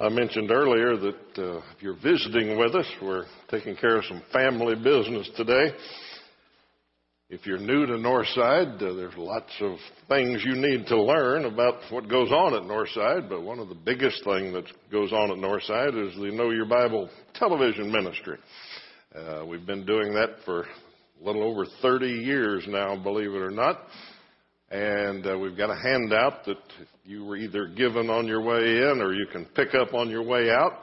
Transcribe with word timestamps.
I 0.00 0.08
mentioned 0.08 0.50
earlier 0.50 0.96
that 0.96 1.38
uh, 1.38 1.58
if 1.58 1.80
you're 1.80 1.96
visiting 2.02 2.58
with 2.58 2.74
us, 2.74 2.86
we're 3.00 3.26
taking 3.48 3.76
care 3.76 3.98
of 3.98 4.04
some 4.06 4.22
family 4.32 4.74
business 4.74 5.30
today. 5.36 5.72
If 7.30 7.46
you're 7.46 7.58
new 7.58 7.86
to 7.86 7.92
Northside, 7.92 8.82
uh, 8.82 8.92
there's 8.94 9.16
lots 9.16 9.52
of 9.60 9.76
things 10.08 10.42
you 10.44 10.56
need 10.56 10.88
to 10.88 11.00
learn 11.00 11.44
about 11.44 11.74
what 11.90 12.08
goes 12.08 12.32
on 12.32 12.54
at 12.54 12.62
Northside, 12.62 13.28
but 13.28 13.42
one 13.42 13.60
of 13.60 13.68
the 13.68 13.76
biggest 13.76 14.24
things 14.24 14.52
that 14.54 14.64
goes 14.90 15.12
on 15.12 15.30
at 15.30 15.38
Northside 15.38 16.08
is 16.08 16.16
the 16.16 16.32
Know 16.32 16.50
Your 16.50 16.66
Bible 16.66 17.08
television 17.34 17.92
ministry. 17.92 18.38
Uh, 19.14 19.46
we've 19.46 19.64
been 19.64 19.86
doing 19.86 20.12
that 20.14 20.38
for 20.44 20.62
a 20.62 21.24
little 21.24 21.44
over 21.44 21.66
30 21.82 22.08
years 22.08 22.64
now, 22.66 23.00
believe 23.00 23.30
it 23.30 23.42
or 23.42 23.52
not. 23.52 23.82
And 24.70 25.26
uh, 25.26 25.38
we've 25.38 25.56
got 25.56 25.70
a 25.70 25.76
handout 25.76 26.44
that 26.46 26.58
you 27.04 27.24
were 27.24 27.36
either 27.36 27.68
given 27.68 28.10
on 28.10 28.26
your 28.26 28.40
way 28.40 28.78
in 28.78 29.00
or 29.00 29.12
you 29.12 29.26
can 29.30 29.44
pick 29.54 29.74
up 29.74 29.94
on 29.94 30.08
your 30.10 30.22
way 30.22 30.50
out 30.50 30.80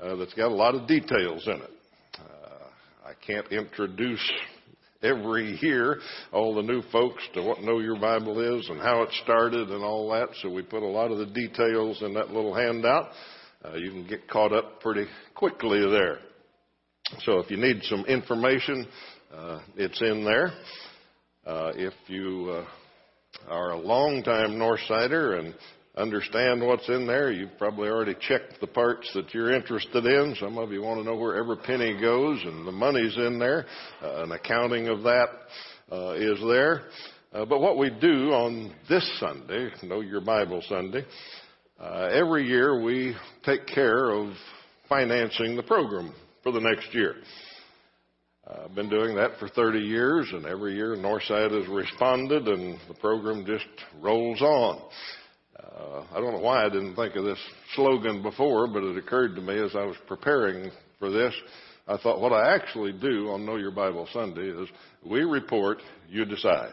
uh, 0.00 0.16
that's 0.16 0.34
got 0.34 0.50
a 0.50 0.54
lot 0.54 0.74
of 0.74 0.86
details 0.86 1.46
in 1.46 1.54
it. 1.54 1.70
Uh, 2.18 3.08
I 3.08 3.12
can't 3.24 3.50
introduce 3.52 4.30
every 5.02 5.58
year 5.60 5.98
all 6.32 6.54
the 6.54 6.62
new 6.62 6.82
folks 6.90 7.22
to 7.34 7.42
what 7.42 7.62
Know 7.62 7.78
Your 7.78 7.98
Bible 7.98 8.58
is 8.58 8.68
and 8.68 8.80
how 8.80 9.02
it 9.02 9.10
started 9.22 9.70
and 9.70 9.84
all 9.84 10.10
that, 10.10 10.28
so 10.40 10.50
we 10.50 10.62
put 10.62 10.82
a 10.82 10.86
lot 10.86 11.10
of 11.10 11.18
the 11.18 11.26
details 11.26 12.02
in 12.02 12.14
that 12.14 12.30
little 12.30 12.54
handout. 12.54 13.10
Uh, 13.64 13.74
you 13.74 13.90
can 13.90 14.06
get 14.06 14.28
caught 14.28 14.52
up 14.52 14.80
pretty 14.80 15.06
quickly 15.34 15.80
there. 15.90 16.18
So 17.20 17.38
if 17.38 17.50
you 17.50 17.56
need 17.56 17.82
some 17.84 18.04
information, 18.06 18.86
uh, 19.32 19.60
it's 19.76 20.00
in 20.00 20.24
there. 20.24 20.52
Uh, 21.46 21.72
if 21.74 21.94
you 22.08 22.64
are 23.48 23.72
a 23.72 23.78
long-time 23.78 24.52
Northsider 24.52 25.38
and 25.38 25.54
understand 25.96 26.64
what's 26.64 26.88
in 26.88 27.06
there. 27.06 27.30
You've 27.30 27.56
probably 27.58 27.88
already 27.88 28.16
checked 28.20 28.60
the 28.60 28.66
parts 28.66 29.10
that 29.14 29.34
you're 29.34 29.52
interested 29.52 30.04
in. 30.06 30.34
Some 30.40 30.58
of 30.58 30.72
you 30.72 30.82
want 30.82 31.00
to 31.00 31.04
know 31.04 31.16
where 31.16 31.36
every 31.36 31.56
penny 31.56 32.00
goes 32.00 32.40
and 32.44 32.66
the 32.66 32.72
money's 32.72 33.16
in 33.16 33.38
there. 33.38 33.66
Uh, 34.02 34.24
an 34.24 34.32
accounting 34.32 34.88
of 34.88 35.02
that 35.02 35.28
uh, 35.90 36.12
is 36.12 36.38
there. 36.46 36.82
Uh, 37.32 37.44
but 37.44 37.60
what 37.60 37.78
we 37.78 37.90
do 37.90 38.32
on 38.32 38.74
this 38.88 39.08
Sunday, 39.18 39.70
Know 39.82 40.00
Your 40.00 40.20
Bible 40.20 40.62
Sunday, 40.68 41.04
uh, 41.80 42.10
every 42.12 42.46
year 42.46 42.82
we 42.82 43.16
take 43.44 43.66
care 43.66 44.10
of 44.10 44.34
financing 44.88 45.56
the 45.56 45.62
program 45.62 46.14
for 46.42 46.52
the 46.52 46.60
next 46.60 46.94
year. 46.94 47.16
I've 48.44 48.74
been 48.74 48.88
doing 48.88 49.14
that 49.16 49.38
for 49.38 49.48
30 49.48 49.78
years, 49.78 50.28
and 50.32 50.46
every 50.46 50.74
year 50.74 50.96
Northside 50.96 51.52
has 51.52 51.68
responded, 51.68 52.48
and 52.48 52.76
the 52.88 52.94
program 52.94 53.46
just 53.46 53.66
rolls 54.00 54.42
on. 54.42 54.82
Uh, 55.62 56.04
I 56.12 56.20
don't 56.20 56.32
know 56.32 56.40
why 56.40 56.64
I 56.64 56.68
didn't 56.68 56.96
think 56.96 57.14
of 57.14 57.24
this 57.24 57.38
slogan 57.76 58.20
before, 58.20 58.66
but 58.66 58.82
it 58.82 58.96
occurred 58.96 59.36
to 59.36 59.40
me 59.40 59.62
as 59.62 59.76
I 59.76 59.84
was 59.84 59.96
preparing 60.08 60.72
for 60.98 61.10
this. 61.10 61.32
I 61.86 61.96
thought 61.98 62.20
what 62.20 62.32
I 62.32 62.54
actually 62.54 62.92
do 62.92 63.30
on 63.30 63.46
Know 63.46 63.56
Your 63.56 63.70
Bible 63.70 64.08
Sunday 64.12 64.48
is 64.48 64.68
we 65.04 65.20
report, 65.20 65.78
you 66.08 66.24
decide. 66.24 66.72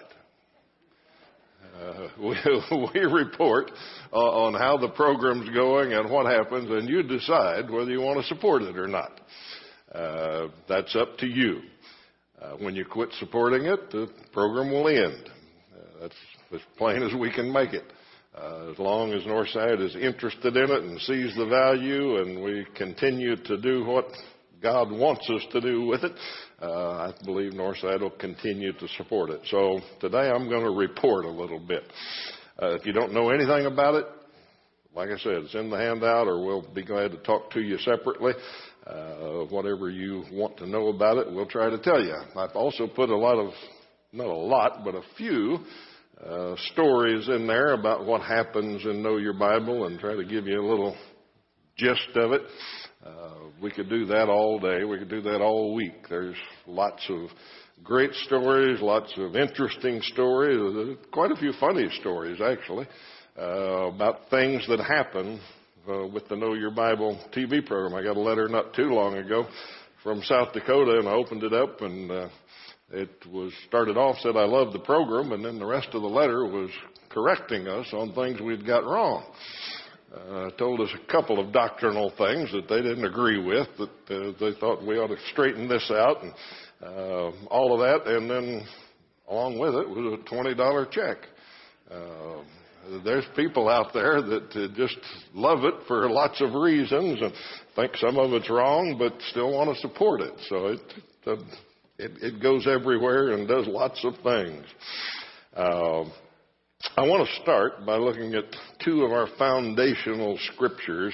Uh, 1.79 2.07
we, 2.19 2.89
we 2.93 2.99
report 3.01 3.69
uh, 4.11 4.17
on 4.17 4.55
how 4.55 4.75
the 4.75 4.89
program's 4.89 5.49
going 5.51 5.93
and 5.93 6.09
what 6.09 6.25
happens, 6.25 6.69
and 6.71 6.89
you 6.89 7.03
decide 7.03 7.69
whether 7.69 7.91
you 7.91 8.01
want 8.01 8.19
to 8.19 8.25
support 8.27 8.63
it 8.63 8.75
or 8.75 8.87
not. 8.87 9.11
Uh, 9.11 9.58
that's 10.67 10.95
up 10.95 11.17
to 11.19 11.27
you. 11.27 11.61
Uh, 12.41 12.55
when 12.57 12.73
you 12.73 12.85
quit 12.85 13.09
supporting 13.19 13.65
it, 13.65 13.91
the 13.91 14.07
program 14.31 14.71
will 14.71 14.87
end. 14.87 15.29
Uh, 15.75 16.01
that's 16.01 16.15
as 16.53 16.61
plain 16.77 17.03
as 17.03 17.13
we 17.13 17.31
can 17.31 17.51
make 17.51 17.73
it. 17.73 17.83
Uh, 18.33 18.71
as 18.71 18.79
long 18.79 19.11
as 19.11 19.23
Northside 19.23 19.81
is 19.81 19.95
interested 19.95 20.55
in 20.55 20.71
it 20.71 20.83
and 20.83 21.01
sees 21.01 21.35
the 21.35 21.45
value 21.45 22.21
and 22.21 22.41
we 22.41 22.65
continue 22.75 23.35
to 23.35 23.57
do 23.57 23.83
what 23.83 24.05
God 24.61 24.89
wants 24.91 25.29
us 25.29 25.41
to 25.51 25.59
do 25.59 25.85
with 25.85 26.03
it, 26.03 26.13
uh, 26.61 26.91
I 26.91 27.13
believe 27.25 27.53
Northside 27.53 27.99
will 27.99 28.11
continue 28.11 28.71
to 28.71 28.87
support 28.89 29.31
it. 29.31 29.41
So 29.49 29.81
today 29.99 30.29
I'm 30.29 30.47
going 30.47 30.63
to 30.63 30.71
report 30.71 31.25
a 31.25 31.29
little 31.29 31.59
bit. 31.59 31.83
Uh, 32.61 32.75
if 32.75 32.85
you 32.85 32.93
don't 32.93 33.13
know 33.13 33.31
anything 33.31 33.65
about 33.65 33.95
it, 33.95 34.05
like 34.95 35.09
I 35.09 35.17
said, 35.17 35.33
it's 35.33 35.55
in 35.55 35.69
the 35.69 35.77
handout 35.77 36.27
or 36.27 36.45
we'll 36.45 36.73
be 36.73 36.85
glad 36.85 37.11
to 37.11 37.17
talk 37.17 37.51
to 37.51 37.61
you 37.61 37.77
separately. 37.79 38.33
Uh, 38.89 39.45
whatever 39.49 39.91
you 39.91 40.23
want 40.31 40.57
to 40.57 40.65
know 40.65 40.87
about 40.87 41.17
it, 41.17 41.31
we'll 41.31 41.45
try 41.45 41.69
to 41.69 41.77
tell 41.77 42.01
you. 42.01 42.15
I've 42.35 42.55
also 42.55 42.87
put 42.87 43.09
a 43.09 43.15
lot 43.15 43.37
of, 43.37 43.53
not 44.11 44.25
a 44.25 44.33
lot, 44.33 44.83
but 44.83 44.95
a 44.95 45.03
few 45.15 45.59
uh, 46.25 46.55
stories 46.71 47.27
in 47.27 47.45
there 47.45 47.73
about 47.73 48.05
what 48.05 48.21
happens 48.21 48.83
in 48.85 49.03
Know 49.03 49.17
Your 49.17 49.33
Bible 49.33 49.85
and 49.85 49.99
try 49.99 50.15
to 50.15 50.25
give 50.25 50.47
you 50.47 50.59
a 50.59 50.67
little 50.67 50.97
gist 51.77 52.09
of 52.15 52.31
it. 52.31 52.41
Uh, 53.05 53.49
we 53.61 53.69
could 53.69 53.89
do 53.89 54.07
that 54.07 54.27
all 54.27 54.59
day. 54.59 54.83
We 54.83 54.97
could 54.97 55.09
do 55.09 55.21
that 55.21 55.39
all 55.39 55.75
week. 55.75 56.09
There's 56.09 56.35
lots 56.65 57.05
of 57.09 57.29
great 57.83 58.13
stories, 58.25 58.81
lots 58.81 59.13
of 59.17 59.35
interesting 59.35 60.01
stories, 60.01 60.97
quite 61.11 61.31
a 61.31 61.35
few 61.35 61.53
funny 61.59 61.87
stories 61.99 62.41
actually, 62.41 62.87
uh, 63.39 63.87
about 63.87 64.29
things 64.31 64.65
that 64.67 64.79
happen 64.79 65.39
uh, 65.87 66.07
with 66.07 66.27
the 66.27 66.35
Know 66.35 66.53
Your 66.53 66.71
Bible 66.71 67.19
TV 67.35 67.65
program. 67.65 67.93
I 67.93 68.03
got 68.03 68.17
a 68.17 68.21
letter 68.21 68.47
not 68.47 68.73
too 68.73 68.89
long 68.89 69.17
ago 69.17 69.47
from 70.03 70.21
South 70.23 70.53
Dakota, 70.53 70.99
and 70.99 71.07
I 71.07 71.13
opened 71.13 71.43
it 71.43 71.53
up, 71.53 71.81
and 71.81 72.11
uh, 72.11 72.29
it 72.91 73.09
was 73.31 73.53
started 73.67 73.97
off 73.97 74.17
said 74.19 74.35
I 74.35 74.45
love 74.45 74.73
the 74.73 74.79
program, 74.79 75.31
and 75.31 75.43
then 75.43 75.59
the 75.59 75.65
rest 75.65 75.89
of 75.93 76.01
the 76.01 76.07
letter 76.07 76.45
was 76.45 76.69
correcting 77.09 77.67
us 77.67 77.87
on 77.93 78.13
things 78.13 78.41
we'd 78.41 78.65
got 78.65 78.83
wrong. 78.85 79.23
Uh, 80.13 80.49
told 80.51 80.81
us 80.81 80.89
a 80.95 81.11
couple 81.11 81.39
of 81.39 81.53
doctrinal 81.53 82.11
things 82.17 82.51
that 82.51 82.67
they 82.67 82.81
didn't 82.81 83.05
agree 83.05 83.39
with, 83.43 83.67
that 83.77 84.15
uh, 84.15 84.31
they 84.39 84.59
thought 84.59 84.85
we 84.85 84.97
ought 84.97 85.07
to 85.07 85.17
straighten 85.31 85.67
this 85.67 85.91
out, 85.91 86.23
and 86.23 86.33
uh, 86.81 87.31
all 87.47 87.73
of 87.73 87.79
that, 87.79 88.11
and 88.11 88.29
then 88.29 88.63
along 89.29 89.59
with 89.59 89.75
it 89.75 89.87
was 89.87 90.19
a 90.19 90.29
twenty 90.29 90.55
dollar 90.55 90.85
check. 90.85 91.17
Uh, 91.91 92.41
there's 93.03 93.25
people 93.35 93.69
out 93.69 93.93
there 93.93 94.21
that 94.21 94.55
uh, 94.55 94.75
just 94.75 94.97
love 95.33 95.63
it 95.63 95.75
for 95.87 96.09
lots 96.09 96.41
of 96.41 96.53
reasons 96.53 97.21
and 97.21 97.33
think 97.75 97.95
some 97.97 98.17
of 98.17 98.33
it's 98.33 98.49
wrong, 98.49 98.95
but 98.97 99.13
still 99.29 99.53
want 99.53 99.73
to 99.73 99.81
support 99.81 100.21
it. 100.21 100.33
So 100.47 100.67
it 100.67 100.79
uh, 101.27 101.35
it, 101.97 102.11
it 102.21 102.41
goes 102.41 102.65
everywhere 102.65 103.31
and 103.31 103.47
does 103.47 103.67
lots 103.67 104.03
of 104.05 104.13
things. 104.23 104.65
Uh, 105.55 106.05
I 106.95 107.05
want 107.05 107.27
to 107.27 107.41
start 107.41 107.85
by 107.85 107.97
looking 107.97 108.33
at 108.35 108.45
two 108.83 109.03
of 109.03 109.11
our 109.11 109.27
foundational 109.37 110.39
scriptures 110.53 111.13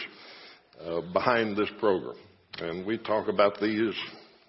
uh, 0.80 1.02
behind 1.12 1.58
this 1.58 1.70
program, 1.80 2.18
and 2.60 2.86
we 2.86 3.00
talk 3.00 3.28
about 3.30 3.60
these 3.60 3.96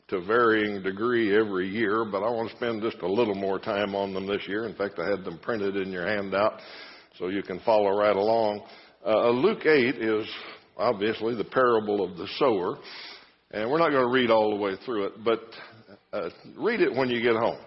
to 0.08 0.20
varying 0.20 0.82
degree 0.82 1.36
every 1.36 1.68
year, 1.68 2.04
but 2.04 2.22
I 2.22 2.30
want 2.30 2.50
to 2.50 2.56
spend 2.56 2.82
just 2.82 2.98
a 3.02 3.10
little 3.10 3.34
more 3.34 3.58
time 3.58 3.94
on 3.94 4.14
them 4.14 4.26
this 4.26 4.46
year. 4.46 4.66
In 4.66 4.74
fact, 4.74 4.98
I 4.98 5.08
had 5.08 5.24
them 5.24 5.38
printed 5.38 5.76
in 5.76 5.90
your 5.90 6.06
handout 6.06 6.60
so 7.18 7.28
you 7.28 7.42
can 7.42 7.60
follow 7.60 7.96
right 7.96 8.16
along. 8.16 8.62
Uh, 9.04 9.30
Luke 9.30 9.64
8 9.64 9.96
is 9.96 10.26
obviously 10.76 11.34
the 11.34 11.44
parable 11.44 12.04
of 12.04 12.16
the 12.16 12.28
sower, 12.38 12.78
and 13.50 13.70
we're 13.70 13.78
not 13.78 13.90
going 13.90 14.06
to 14.06 14.12
read 14.12 14.30
all 14.30 14.50
the 14.50 14.62
way 14.62 14.72
through 14.84 15.06
it, 15.06 15.12
but 15.24 15.40
uh, 16.12 16.30
read 16.58 16.80
it 16.80 16.94
when 16.94 17.08
you 17.08 17.22
get 17.22 17.36
home 17.36 17.58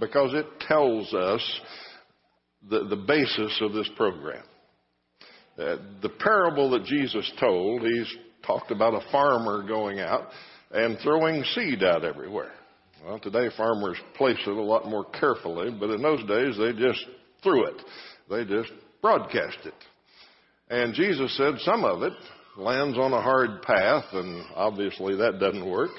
because 0.00 0.34
it 0.34 0.46
tells 0.60 1.12
us 1.14 1.60
the, 2.68 2.84
the 2.88 2.96
basis 2.96 3.58
of 3.60 3.72
this 3.72 3.88
program. 3.96 4.44
Uh, 5.58 5.76
the 6.02 6.08
parable 6.08 6.70
that 6.70 6.84
Jesus 6.84 7.30
told, 7.38 7.82
he's 7.82 8.12
talked 8.44 8.70
about 8.70 8.94
a 8.94 9.10
farmer 9.12 9.66
going 9.66 10.00
out 10.00 10.28
and 10.72 10.98
throwing 11.02 11.44
seed 11.54 11.82
out 11.84 12.04
everywhere. 12.04 12.50
Well, 13.04 13.18
today 13.20 13.48
farmers 13.56 13.98
place 14.16 14.38
it 14.46 14.50
a 14.50 14.62
lot 14.62 14.86
more 14.86 15.04
carefully, 15.04 15.70
but 15.78 15.90
in 15.90 16.02
those 16.02 16.26
days 16.26 16.56
they 16.58 16.72
just 16.72 17.04
threw 17.42 17.66
it. 17.66 17.76
They 18.30 18.44
just 18.44 18.72
broadcast 19.02 19.58
it. 19.64 19.74
And 20.68 20.94
Jesus 20.94 21.36
said 21.36 21.54
some 21.60 21.84
of 21.84 22.02
it 22.02 22.14
lands 22.56 22.96
on 22.98 23.12
a 23.12 23.20
hard 23.20 23.62
path, 23.62 24.04
and 24.12 24.44
obviously 24.54 25.16
that 25.16 25.38
doesn't 25.38 25.68
work. 25.68 25.90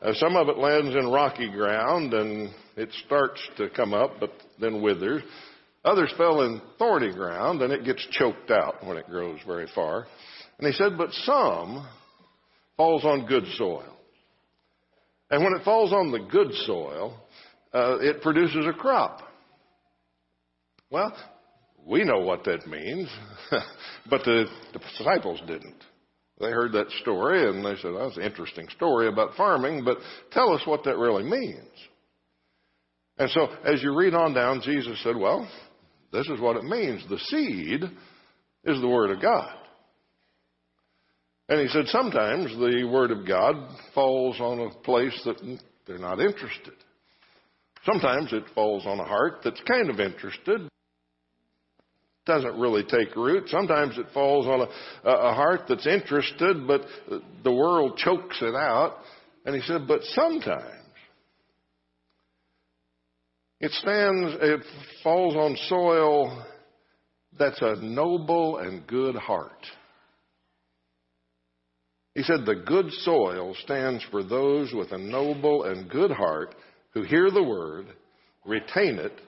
Uh, 0.00 0.12
some 0.14 0.36
of 0.36 0.48
it 0.48 0.58
lands 0.58 0.94
in 0.94 1.10
rocky 1.10 1.50
ground, 1.50 2.12
and 2.14 2.50
it 2.76 2.88
starts 3.06 3.40
to 3.56 3.68
come 3.70 3.94
up, 3.94 4.12
but 4.20 4.30
then 4.60 4.82
withers. 4.82 5.22
Others 5.84 6.12
fell 6.16 6.42
in 6.42 6.60
thorny 6.78 7.12
ground, 7.12 7.62
and 7.62 7.72
it 7.72 7.84
gets 7.84 8.06
choked 8.12 8.50
out 8.50 8.86
when 8.86 8.96
it 8.96 9.08
grows 9.08 9.38
very 9.46 9.68
far. 9.74 10.06
And 10.58 10.66
he 10.66 10.72
said, 10.72 10.96
but 10.96 11.10
some 11.24 11.86
falls 12.76 13.04
on 13.04 13.26
good 13.26 13.44
soil. 13.56 13.96
And 15.30 15.42
when 15.42 15.54
it 15.54 15.64
falls 15.64 15.92
on 15.92 16.12
the 16.12 16.20
good 16.30 16.52
soil, 16.66 17.16
uh, 17.72 17.98
it 18.00 18.22
produces 18.22 18.66
a 18.66 18.72
crop. 18.72 19.22
Well, 20.90 21.16
we 21.86 22.04
know 22.04 22.20
what 22.20 22.44
that 22.44 22.66
means, 22.66 23.08
but 24.10 24.24
the, 24.24 24.46
the, 24.72 24.78
disciples 24.78 25.40
didn't. 25.46 25.84
They 26.40 26.50
heard 26.50 26.72
that 26.72 26.90
story 27.02 27.48
and 27.48 27.64
they 27.64 27.76
said, 27.80 27.92
that's 27.98 28.16
an 28.16 28.22
interesting 28.22 28.68
story 28.70 29.08
about 29.08 29.36
farming, 29.36 29.84
but 29.84 29.98
tell 30.32 30.52
us 30.52 30.62
what 30.66 30.84
that 30.84 30.96
really 30.96 31.24
means. 31.24 31.68
And 33.18 33.30
so 33.30 33.48
as 33.64 33.82
you 33.82 33.96
read 33.96 34.14
on 34.14 34.34
down, 34.34 34.62
Jesus 34.64 35.02
said, 35.02 35.16
well, 35.16 35.48
this 36.12 36.26
is 36.28 36.40
what 36.40 36.56
it 36.56 36.64
means. 36.64 37.04
The 37.08 37.18
seed 37.18 37.82
is 38.64 38.80
the 38.80 38.88
Word 38.88 39.10
of 39.10 39.20
God. 39.20 39.54
And 41.48 41.60
he 41.60 41.68
said 41.68 41.86
sometimes 41.88 42.50
the 42.52 42.88
Word 42.90 43.10
of 43.10 43.26
God 43.26 43.56
falls 43.94 44.40
on 44.40 44.60
a 44.60 44.70
place 44.82 45.20
that 45.24 45.58
they're 45.86 45.98
not 45.98 46.20
interested. 46.20 46.74
Sometimes 47.84 48.32
it 48.32 48.44
falls 48.54 48.86
on 48.86 49.00
a 49.00 49.04
heart 49.04 49.40
that's 49.42 49.60
kind 49.68 49.90
of 49.90 49.98
interested, 49.98 50.68
doesn't 52.24 52.58
really 52.58 52.84
take 52.84 53.16
root. 53.16 53.48
Sometimes 53.48 53.98
it 53.98 54.06
falls 54.14 54.46
on 54.46 54.60
a, 54.60 55.10
a 55.10 55.34
heart 55.34 55.62
that's 55.68 55.86
interested, 55.86 56.66
but 56.66 56.82
the 57.42 57.52
world 57.52 57.96
chokes 57.96 58.40
it 58.40 58.54
out. 58.54 58.98
And 59.44 59.54
he 59.54 59.62
said, 59.62 59.88
but 59.88 60.02
sometimes 60.04 60.82
it 63.60 63.72
stands, 63.72 64.36
it 64.40 64.60
falls 65.02 65.34
on 65.34 65.56
soil 65.68 66.44
that's 67.38 67.60
a 67.60 67.76
noble 67.76 68.58
and 68.58 68.86
good 68.86 69.16
heart. 69.16 69.66
He 72.14 72.22
said, 72.22 72.44
the 72.44 72.62
good 72.66 72.92
soil 72.92 73.56
stands 73.64 74.04
for 74.10 74.22
those 74.22 74.72
with 74.72 74.92
a 74.92 74.98
noble 74.98 75.64
and 75.64 75.90
good 75.90 76.10
heart 76.10 76.54
who 76.92 77.02
hear 77.02 77.30
the 77.30 77.42
word, 77.42 77.86
retain 78.44 78.98
it, 78.98 79.18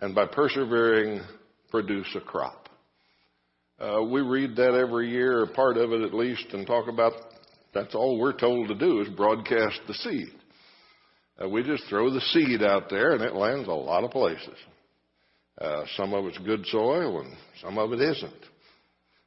and 0.00 0.14
by 0.14 0.26
persevering 0.26 1.20
produce 1.74 2.06
a 2.14 2.20
crop. 2.20 2.68
Uh, 3.80 4.00
we 4.04 4.20
read 4.20 4.54
that 4.54 4.74
every 4.74 5.10
year, 5.10 5.42
a 5.42 5.48
part 5.48 5.76
of 5.76 5.90
it 5.90 6.02
at 6.02 6.14
least, 6.14 6.46
and 6.52 6.64
talk 6.64 6.86
about 6.86 7.14
that's 7.74 7.96
all 7.96 8.16
we're 8.16 8.38
told 8.38 8.68
to 8.68 8.76
do 8.76 9.00
is 9.00 9.08
broadcast 9.08 9.80
the 9.88 9.94
seed. 9.94 10.28
Uh, 11.42 11.48
we 11.48 11.64
just 11.64 11.82
throw 11.88 12.10
the 12.10 12.20
seed 12.20 12.62
out 12.62 12.88
there 12.90 13.10
and 13.10 13.22
it 13.22 13.34
lands 13.34 13.66
a 13.66 13.72
lot 13.72 14.04
of 14.04 14.12
places. 14.12 14.56
Uh, 15.60 15.82
some 15.96 16.14
of 16.14 16.26
it's 16.26 16.38
good 16.38 16.64
soil 16.66 17.22
and 17.22 17.34
some 17.60 17.76
of 17.76 17.92
it 17.92 18.00
isn't. 18.00 18.44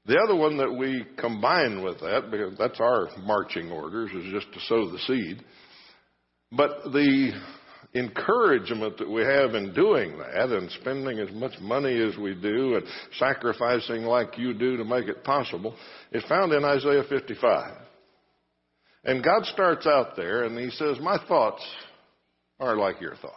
The 0.06 0.18
other 0.18 0.38
one 0.38 0.56
that 0.56 0.72
we 0.72 1.06
combine 1.20 1.84
with 1.84 2.00
that, 2.00 2.32
because 2.32 2.58
that's 2.58 2.80
our 2.80 3.10
marching 3.26 3.72
orders, 3.72 4.12
is 4.12 4.32
just 4.32 4.54
to 4.54 4.60
sow 4.70 4.90
the 4.90 5.00
seed. 5.00 5.44
But 6.54 6.94
the 6.94 7.34
encouragement 7.96 8.98
that 8.98 9.10
we 9.10 9.22
have 9.22 9.56
in 9.56 9.74
doing 9.74 10.18
that 10.18 10.50
and 10.50 10.70
spending 10.72 11.20
as 11.20 11.32
much 11.32 11.54
money 11.62 12.02
as 12.02 12.18
we 12.18 12.36
do 12.36 12.76
and 12.76 12.86
sacrificing 13.18 14.04
like 14.04 14.38
you 14.38 14.54
do 14.54 14.78
to 14.78 14.84
make 14.84 15.08
it 15.08 15.24
possible 15.24 15.76
is 16.12 16.24
found 16.26 16.54
in 16.54 16.64
Isaiah 16.64 17.04
55. 17.08 17.76
And 19.04 19.24
God 19.24 19.46
starts 19.46 19.88
out 19.88 20.16
there 20.16 20.44
and 20.44 20.58
he 20.58 20.70
says, 20.72 20.98
My 21.02 21.18
thoughts 21.28 21.66
are 22.60 22.76
like 22.76 23.00
your 23.00 23.16
thoughts. 23.16 23.34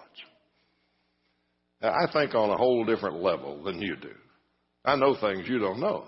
Now, 1.80 1.92
I 1.92 2.12
think 2.12 2.34
on 2.34 2.50
a 2.50 2.56
whole 2.56 2.84
different 2.84 3.22
level 3.22 3.62
than 3.62 3.80
you 3.80 3.96
do. 3.96 4.12
I 4.84 4.96
know 4.96 5.16
things 5.18 5.48
you 5.48 5.58
don't 5.58 5.80
know. 5.80 6.04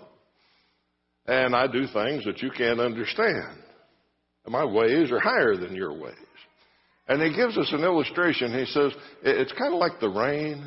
And 1.25 1.55
I 1.55 1.67
do 1.67 1.87
things 1.87 2.25
that 2.25 2.41
you 2.41 2.51
can't 2.51 2.79
understand. 2.79 3.57
And 4.45 4.51
my 4.51 4.65
ways 4.65 5.11
are 5.11 5.19
higher 5.19 5.55
than 5.55 5.75
your 5.75 5.93
ways. 5.93 6.15
And 7.07 7.21
he 7.21 7.35
gives 7.35 7.57
us 7.57 7.69
an 7.73 7.83
illustration. 7.83 8.57
He 8.57 8.65
says, 8.65 8.91
it's 9.23 9.51
kind 9.53 9.73
of 9.73 9.79
like 9.79 9.99
the 9.99 10.09
rain 10.09 10.65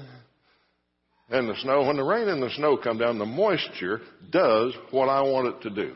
and 1.31 1.49
the 1.49 1.57
snow. 1.63 1.85
When 1.85 1.97
the 1.97 2.05
rain 2.05 2.29
and 2.29 2.43
the 2.43 2.51
snow 2.51 2.77
come 2.77 2.99
down, 2.99 3.19
the 3.19 3.25
moisture 3.25 4.01
does 4.31 4.75
what 4.91 5.09
I 5.09 5.23
want 5.23 5.49
it 5.49 5.63
to 5.63 5.71
do. 5.71 5.95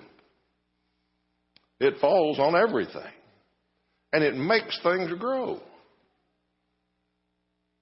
It 1.79 1.95
falls 2.01 2.39
on 2.39 2.57
everything. 2.57 3.13
And 4.13 4.25
it 4.25 4.35
makes 4.35 4.79
things 4.83 5.13
grow. 5.19 5.61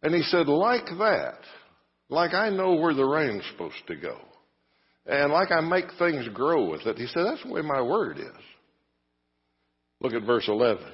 And 0.03 0.15
he 0.15 0.23
said, 0.23 0.49
like 0.49 0.87
that, 0.99 1.39
like 2.09 2.35
I 2.35 2.51
know 2.51 2.75
where 2.75 2.95
the 2.95 3.05
rain's 3.05 3.45
supposed 3.51 3.87
to 3.89 3.97
go, 3.97 4.17
and 5.07 5.33
like 5.33 5.51
I 5.51 5.61
make 5.61 5.87
things 5.99 6.29
grow 6.29 6.71
with 6.71 6.87
it, 6.87 6.99
he 6.99 7.07
said, 7.07 7.25
that's 7.25 7.43
the 7.43 7.51
way 7.51 7.63
my 7.63 7.83
word 7.83 8.19
is. 8.19 8.45
Look 10.01 10.13
at 10.13 10.23
verse 10.23 10.47
11 10.47 10.87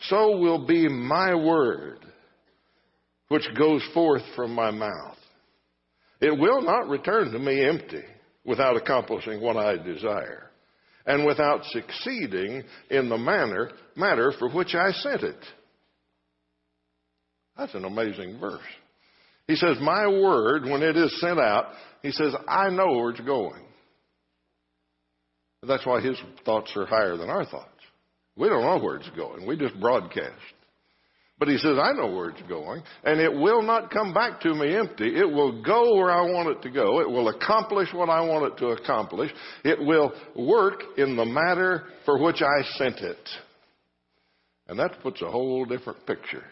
so 0.00 0.38
will 0.38 0.66
be 0.66 0.88
my 0.88 1.34
word 1.34 1.98
which 3.28 3.46
goes 3.56 3.86
forth 3.92 4.22
from 4.34 4.54
my 4.54 4.70
mouth. 4.70 5.16
It 6.20 6.38
will 6.38 6.62
not 6.62 6.88
return 6.88 7.30
to 7.30 7.38
me 7.38 7.64
empty 7.64 8.04
without 8.44 8.76
accomplishing 8.76 9.40
what 9.40 9.56
I 9.56 9.76
desire 9.76 10.50
and 11.06 11.24
without 11.24 11.64
succeeding 11.66 12.64
in 12.90 13.08
the 13.08 13.18
manner, 13.18 13.70
matter 13.96 14.32
for 14.38 14.50
which 14.50 14.74
I 14.74 14.92
sent 14.92 15.22
it. 15.22 15.44
That's 17.56 17.74
an 17.74 17.84
amazing 17.84 18.38
verse. 18.38 18.60
He 19.46 19.56
says, 19.56 19.78
My 19.80 20.06
word, 20.06 20.64
when 20.64 20.82
it 20.82 20.96
is 20.96 21.18
sent 21.20 21.40
out, 21.40 21.72
he 22.02 22.12
says, 22.12 22.34
I 22.46 22.68
know 22.70 22.86
where 22.86 23.10
it's 23.10 23.20
going. 23.20 23.62
That's 25.66 25.86
why 25.86 26.00
his 26.00 26.20
thoughts 26.44 26.70
are 26.76 26.86
higher 26.86 27.16
than 27.16 27.30
our 27.30 27.44
thoughts. 27.44 27.77
We 28.38 28.48
don't 28.48 28.62
know 28.62 28.78
where 28.78 28.96
it's 28.96 29.10
going. 29.10 29.46
We 29.46 29.56
just 29.56 29.78
broadcast. 29.80 30.32
But 31.38 31.48
he 31.48 31.58
says, 31.58 31.76
I 31.80 31.92
know 31.92 32.12
where 32.12 32.30
it's 32.30 32.42
going, 32.48 32.82
and 33.04 33.20
it 33.20 33.32
will 33.32 33.62
not 33.62 33.92
come 33.92 34.12
back 34.12 34.40
to 34.40 34.54
me 34.54 34.76
empty. 34.76 35.16
It 35.16 35.28
will 35.28 35.62
go 35.62 35.94
where 35.94 36.10
I 36.10 36.22
want 36.22 36.48
it 36.48 36.62
to 36.62 36.70
go. 36.70 37.00
It 37.00 37.08
will 37.08 37.28
accomplish 37.28 37.88
what 37.92 38.08
I 38.08 38.20
want 38.22 38.52
it 38.52 38.58
to 38.58 38.68
accomplish. 38.68 39.30
It 39.64 39.78
will 39.78 40.12
work 40.34 40.82
in 40.96 41.16
the 41.16 41.24
matter 41.24 41.84
for 42.04 42.20
which 42.20 42.42
I 42.42 42.62
sent 42.76 42.98
it. 42.98 43.28
And 44.66 44.78
that 44.80 45.00
puts 45.00 45.22
a 45.22 45.30
whole 45.30 45.64
different 45.64 46.04
picture 46.06 46.44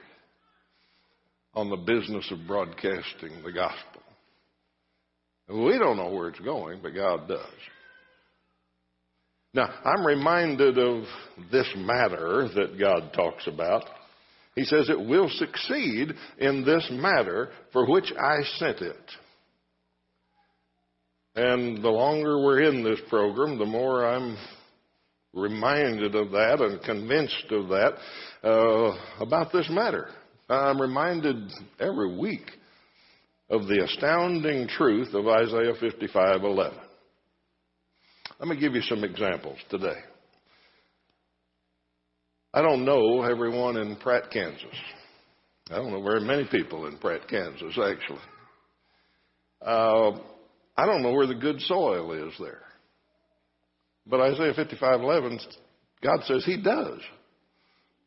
on 1.54 1.68
the 1.68 1.76
business 1.76 2.30
of 2.30 2.46
broadcasting 2.46 3.42
the 3.44 3.52
gospel. 3.52 4.02
We 5.48 5.78
don't 5.78 5.96
know 5.96 6.10
where 6.10 6.28
it's 6.28 6.40
going, 6.40 6.80
but 6.82 6.94
God 6.94 7.28
does. 7.28 7.40
Now, 9.56 9.70
I'm 9.86 10.06
reminded 10.06 10.76
of 10.76 11.04
this 11.50 11.66
matter 11.78 12.46
that 12.56 12.78
God 12.78 13.14
talks 13.14 13.46
about. 13.46 13.84
He 14.54 14.64
says, 14.64 14.90
It 14.90 15.00
will 15.00 15.30
succeed 15.30 16.12
in 16.36 16.62
this 16.62 16.86
matter 16.90 17.48
for 17.72 17.90
which 17.90 18.12
I 18.20 18.42
sent 18.58 18.82
it. 18.82 19.10
And 21.36 21.82
the 21.82 21.88
longer 21.88 22.44
we're 22.44 22.64
in 22.64 22.84
this 22.84 23.00
program, 23.08 23.56
the 23.56 23.64
more 23.64 24.06
I'm 24.06 24.36
reminded 25.32 26.14
of 26.14 26.32
that 26.32 26.60
and 26.60 26.82
convinced 26.82 27.46
of 27.50 27.68
that 27.68 27.94
uh, 28.44 28.94
about 29.20 29.54
this 29.54 29.70
matter. 29.70 30.10
I'm 30.50 30.78
reminded 30.78 31.50
every 31.80 32.14
week 32.18 32.50
of 33.48 33.66
the 33.68 33.84
astounding 33.84 34.68
truth 34.68 35.14
of 35.14 35.26
Isaiah 35.26 35.72
55:11. 35.80 36.85
Let 38.38 38.48
me 38.48 38.60
give 38.60 38.74
you 38.74 38.82
some 38.82 39.02
examples 39.02 39.58
today. 39.70 39.96
I 42.52 42.60
don't 42.60 42.84
know 42.84 43.22
everyone 43.22 43.76
in 43.76 43.96
Pratt, 43.96 44.30
Kansas. 44.30 44.64
I 45.70 45.76
don't 45.76 45.90
know 45.90 46.02
very 46.02 46.20
many 46.20 46.44
people 46.44 46.86
in 46.86 46.98
Pratt, 46.98 47.28
Kansas, 47.28 47.78
actually. 47.78 48.20
Uh, 49.62 50.18
I 50.76 50.84
don't 50.86 51.02
know 51.02 51.12
where 51.12 51.26
the 51.26 51.34
good 51.34 51.60
soil 51.62 52.12
is 52.12 52.34
there. 52.38 52.62
But 54.06 54.20
Isaiah 54.20 54.54
55:11, 54.54 55.40
God 56.02 56.22
says 56.24 56.44
He 56.44 56.56
does 56.62 57.00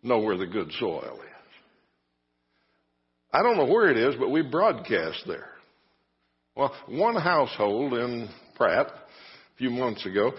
know 0.04 0.20
where 0.20 0.38
the 0.38 0.48
good 0.48 0.72
soil 0.74 1.20
is. 1.22 1.30
I 3.34 3.44
don't 3.44 3.58
know 3.58 3.66
where 3.66 3.90
it 3.90 3.98
is, 3.98 4.16
but 4.16 4.30
we 4.30 4.42
broadcast 4.42 5.24
there. 5.28 5.50
Well, 6.56 6.74
one 6.88 7.16
household 7.16 7.94
in 7.94 8.30
Pratt 8.56 8.88
few 9.60 9.70
months 9.70 10.06
ago. 10.06 10.32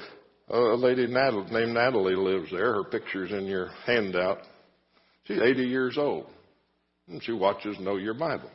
A 0.48 0.58
lady 0.58 1.06
named 1.06 1.74
Natalie 1.74 2.16
lives 2.16 2.50
there. 2.50 2.74
Her 2.74 2.84
picture's 2.84 3.30
in 3.30 3.44
your 3.46 3.68
handout. 3.86 4.38
She's 5.24 5.40
80 5.40 5.62
years 5.62 5.96
old, 5.96 6.26
and 7.06 7.22
she 7.22 7.30
watches 7.30 7.78
Know 7.78 7.96
Your 7.96 8.14
Bible. 8.14 8.50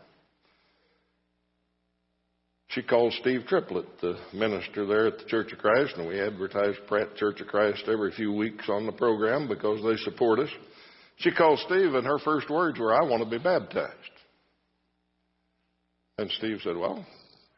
She 2.69 2.81
called 2.81 3.13
Steve 3.21 3.45
Triplett, 3.47 3.85
the 4.01 4.17
minister 4.33 4.85
there 4.85 5.07
at 5.07 5.19
the 5.19 5.25
Church 5.25 5.53
of 5.53 5.59
Christ, 5.59 5.93
and 5.95 6.07
we 6.07 6.19
advertise 6.19 6.75
Pratt 6.87 7.15
Church 7.15 7.39
of 7.39 7.47
Christ 7.47 7.83
every 7.87 8.11
few 8.11 8.33
weeks 8.33 8.65
on 8.67 8.85
the 8.85 8.91
program 8.91 9.47
because 9.47 9.81
they 9.81 9.95
support 10.03 10.39
us. 10.39 10.49
She 11.17 11.31
called 11.31 11.59
Steve, 11.59 11.93
and 11.93 12.05
her 12.05 12.19
first 12.19 12.49
words 12.49 12.77
were, 12.77 12.93
I 12.93 13.07
want 13.07 13.23
to 13.23 13.29
be 13.29 13.41
baptized. 13.41 13.93
And 16.17 16.29
Steve 16.31 16.57
said, 16.63 16.75
Well, 16.75 17.05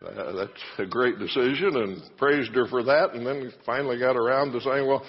uh, 0.06 0.32
that's 0.34 0.64
a 0.78 0.86
great 0.86 1.18
decision 1.20 1.76
and 1.76 2.02
praised 2.18 2.54
her 2.54 2.68
for 2.68 2.84
that. 2.84 3.14
And 3.14 3.26
then 3.26 3.52
finally 3.66 4.00
got 4.00 4.16
around 4.16 4.52
to 4.52 4.62
saying, 4.62 4.88
well, 4.88 5.04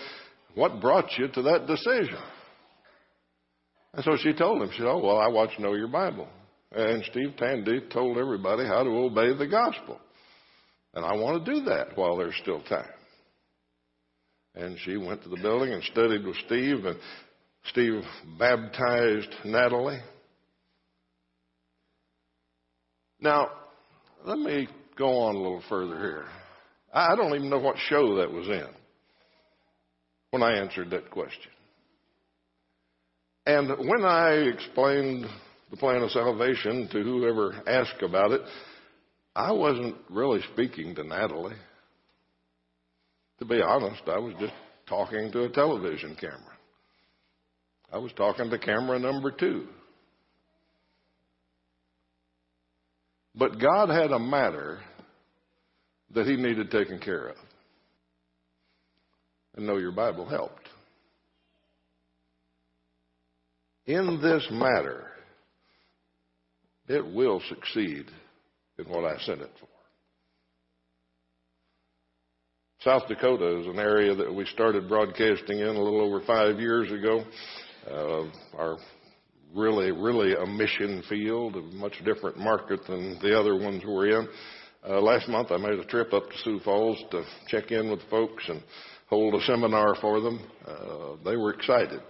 what 0.54 0.80
brought 0.80 1.10
you 1.18 1.28
to 1.28 1.42
that 1.42 1.66
decision? 1.66 2.18
And 3.94 4.04
so 4.04 4.16
she 4.22 4.32
told 4.32 4.62
him, 4.62 4.70
she 4.70 4.78
said, 4.78 4.86
oh, 4.86 4.98
well, 4.98 5.18
I 5.18 5.28
watch 5.28 5.50
Know 5.58 5.74
Your 5.74 5.88
Bible. 5.88 6.28
And 6.72 7.02
Steve 7.10 7.34
Tandy 7.36 7.80
told 7.90 8.18
everybody 8.18 8.66
how 8.66 8.82
to 8.82 8.90
obey 8.90 9.36
the 9.36 9.46
gospel. 9.46 9.98
And 10.94 11.04
I 11.04 11.14
want 11.14 11.44
to 11.44 11.54
do 11.54 11.64
that 11.64 11.96
while 11.96 12.16
there's 12.16 12.36
still 12.42 12.62
time. 12.62 12.88
And 14.54 14.78
she 14.84 14.96
went 14.96 15.22
to 15.22 15.28
the 15.28 15.36
building 15.36 15.72
and 15.72 15.82
studied 15.84 16.26
with 16.26 16.36
Steve, 16.46 16.84
and 16.84 16.98
Steve 17.66 18.02
baptized 18.38 19.32
Natalie. 19.44 20.00
Now, 23.20 23.50
let 24.24 24.38
me 24.38 24.68
go 24.98 25.20
on 25.20 25.36
a 25.36 25.38
little 25.38 25.62
further 25.68 25.98
here. 25.98 26.24
I 26.92 27.14
don't 27.14 27.34
even 27.34 27.48
know 27.48 27.58
what 27.58 27.76
show 27.78 28.16
that 28.16 28.32
was 28.32 28.48
in. 28.48 28.68
when 30.30 30.42
I 30.42 30.58
answered 30.58 30.90
that 30.90 31.10
question. 31.10 31.52
And 33.46 33.68
when 33.70 34.04
I 34.04 34.32
explained 34.32 35.26
the 35.70 35.76
plan 35.76 36.02
of 36.02 36.10
salvation 36.10 36.88
to 36.92 37.02
whoever 37.02 37.62
asked 37.66 38.02
about 38.02 38.32
it, 38.32 38.42
I 39.34 39.52
wasn't 39.52 39.96
really 40.10 40.40
speaking 40.52 40.94
to 40.96 41.04
Natalie. 41.04 41.56
To 43.38 43.44
be 43.44 43.62
honest, 43.62 44.02
I 44.06 44.18
was 44.18 44.34
just 44.40 44.52
talking 44.86 45.30
to 45.32 45.44
a 45.44 45.48
television 45.48 46.16
camera. 46.20 46.58
I 47.92 47.98
was 47.98 48.12
talking 48.12 48.50
to 48.50 48.58
camera 48.58 48.98
number 48.98 49.30
two. 49.30 49.68
But 53.38 53.60
God 53.60 53.88
had 53.88 54.10
a 54.10 54.18
matter 54.18 54.80
that 56.12 56.26
He 56.26 56.36
needed 56.36 56.70
taken 56.70 56.98
care 56.98 57.28
of. 57.28 57.36
And 59.54 59.66
know 59.66 59.76
your 59.76 59.92
Bible 59.92 60.26
helped. 60.26 60.68
In 63.86 64.20
this 64.20 64.46
matter, 64.50 65.06
it 66.88 67.04
will 67.04 67.40
succeed 67.48 68.06
in 68.78 68.84
what 68.86 69.04
I 69.04 69.18
sent 69.20 69.40
it 69.40 69.50
for. 69.60 69.68
South 72.80 73.08
Dakota 73.08 73.60
is 73.60 73.66
an 73.66 73.78
area 73.78 74.14
that 74.14 74.32
we 74.32 74.46
started 74.46 74.88
broadcasting 74.88 75.58
in 75.60 75.68
a 75.68 75.82
little 75.82 76.00
over 76.00 76.20
five 76.26 76.60
years 76.60 76.90
ago. 76.92 77.24
Uh, 77.90 78.56
our 78.56 78.78
really, 79.54 79.90
really 79.90 80.34
a 80.34 80.46
mission 80.46 81.02
field, 81.08 81.56
a 81.56 81.62
much 81.74 81.94
different 82.04 82.38
market 82.38 82.80
than 82.86 83.18
the 83.20 83.38
other 83.38 83.56
ones 83.56 83.82
we're 83.86 84.20
in. 84.20 84.28
Uh, 84.88 85.00
last 85.00 85.28
month 85.28 85.50
I 85.50 85.56
made 85.56 85.78
a 85.78 85.84
trip 85.84 86.12
up 86.12 86.30
to 86.30 86.38
Sioux 86.44 86.60
Falls 86.60 87.02
to 87.10 87.24
check 87.48 87.70
in 87.70 87.90
with 87.90 88.00
folks 88.10 88.44
and 88.48 88.62
hold 89.08 89.34
a 89.34 89.44
seminar 89.44 89.96
for 90.00 90.20
them. 90.20 90.40
Uh, 90.66 91.16
they 91.24 91.36
were 91.36 91.52
excited. 91.52 92.00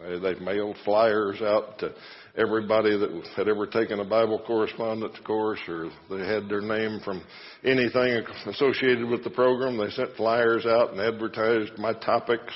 They, 0.00 0.18
they 0.18 0.40
mailed 0.40 0.76
flyers 0.84 1.40
out 1.42 1.78
to 1.80 1.94
everybody 2.36 2.96
that 2.96 3.10
had 3.36 3.48
ever 3.48 3.66
taken 3.66 4.00
a 4.00 4.04
Bible 4.04 4.42
correspondence 4.46 5.16
course 5.24 5.60
or 5.68 5.90
they 6.10 6.26
had 6.26 6.48
their 6.48 6.62
name 6.62 7.00
from 7.04 7.22
anything 7.64 8.24
associated 8.46 9.08
with 9.08 9.24
the 9.24 9.30
program. 9.30 9.76
They 9.76 9.90
sent 9.90 10.16
flyers 10.16 10.64
out 10.64 10.92
and 10.92 11.00
advertised 11.00 11.78
my 11.78 11.92
topics. 11.92 12.52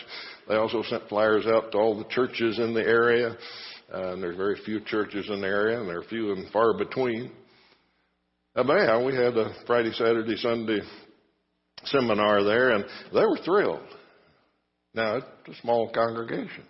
They 0.48 0.54
also 0.54 0.82
sent 0.84 1.08
flyers 1.08 1.46
out 1.46 1.72
to 1.72 1.78
all 1.78 1.98
the 1.98 2.08
churches 2.08 2.58
in 2.58 2.72
the 2.72 2.82
area. 2.82 3.36
Uh, 3.92 4.12
and 4.12 4.22
there's 4.22 4.36
very 4.36 4.58
few 4.64 4.80
churches 4.80 5.26
in 5.28 5.40
the 5.40 5.46
area, 5.46 5.78
and 5.78 5.88
they're 5.88 6.02
few 6.02 6.32
and 6.32 6.50
far 6.52 6.76
between. 6.76 7.30
Uh, 8.54 8.64
but 8.64 8.78
anyhow, 8.78 9.04
we 9.04 9.14
had 9.14 9.36
a 9.36 9.54
Friday, 9.66 9.92
Saturday, 9.92 10.36
Sunday 10.36 10.80
seminar 11.84 12.42
there, 12.42 12.70
and 12.70 12.84
they 13.12 13.20
were 13.20 13.38
thrilled. 13.44 13.86
Now, 14.94 15.16
it's 15.16 15.26
a 15.58 15.60
small 15.60 15.90
congregation. 15.92 16.64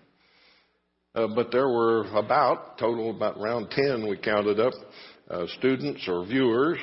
Uh, 1.15 1.29
but 1.35 1.51
there 1.51 1.69
were 1.69 2.05
about, 2.15 2.77
total 2.79 3.11
about 3.11 3.39
around 3.39 3.71
10 3.71 4.07
we 4.09 4.19
counted 4.19 4.61
up, 4.61 4.75
uh, 5.31 5.47
students 5.59 6.07
or 6.09 6.27
viewers 6.27 6.79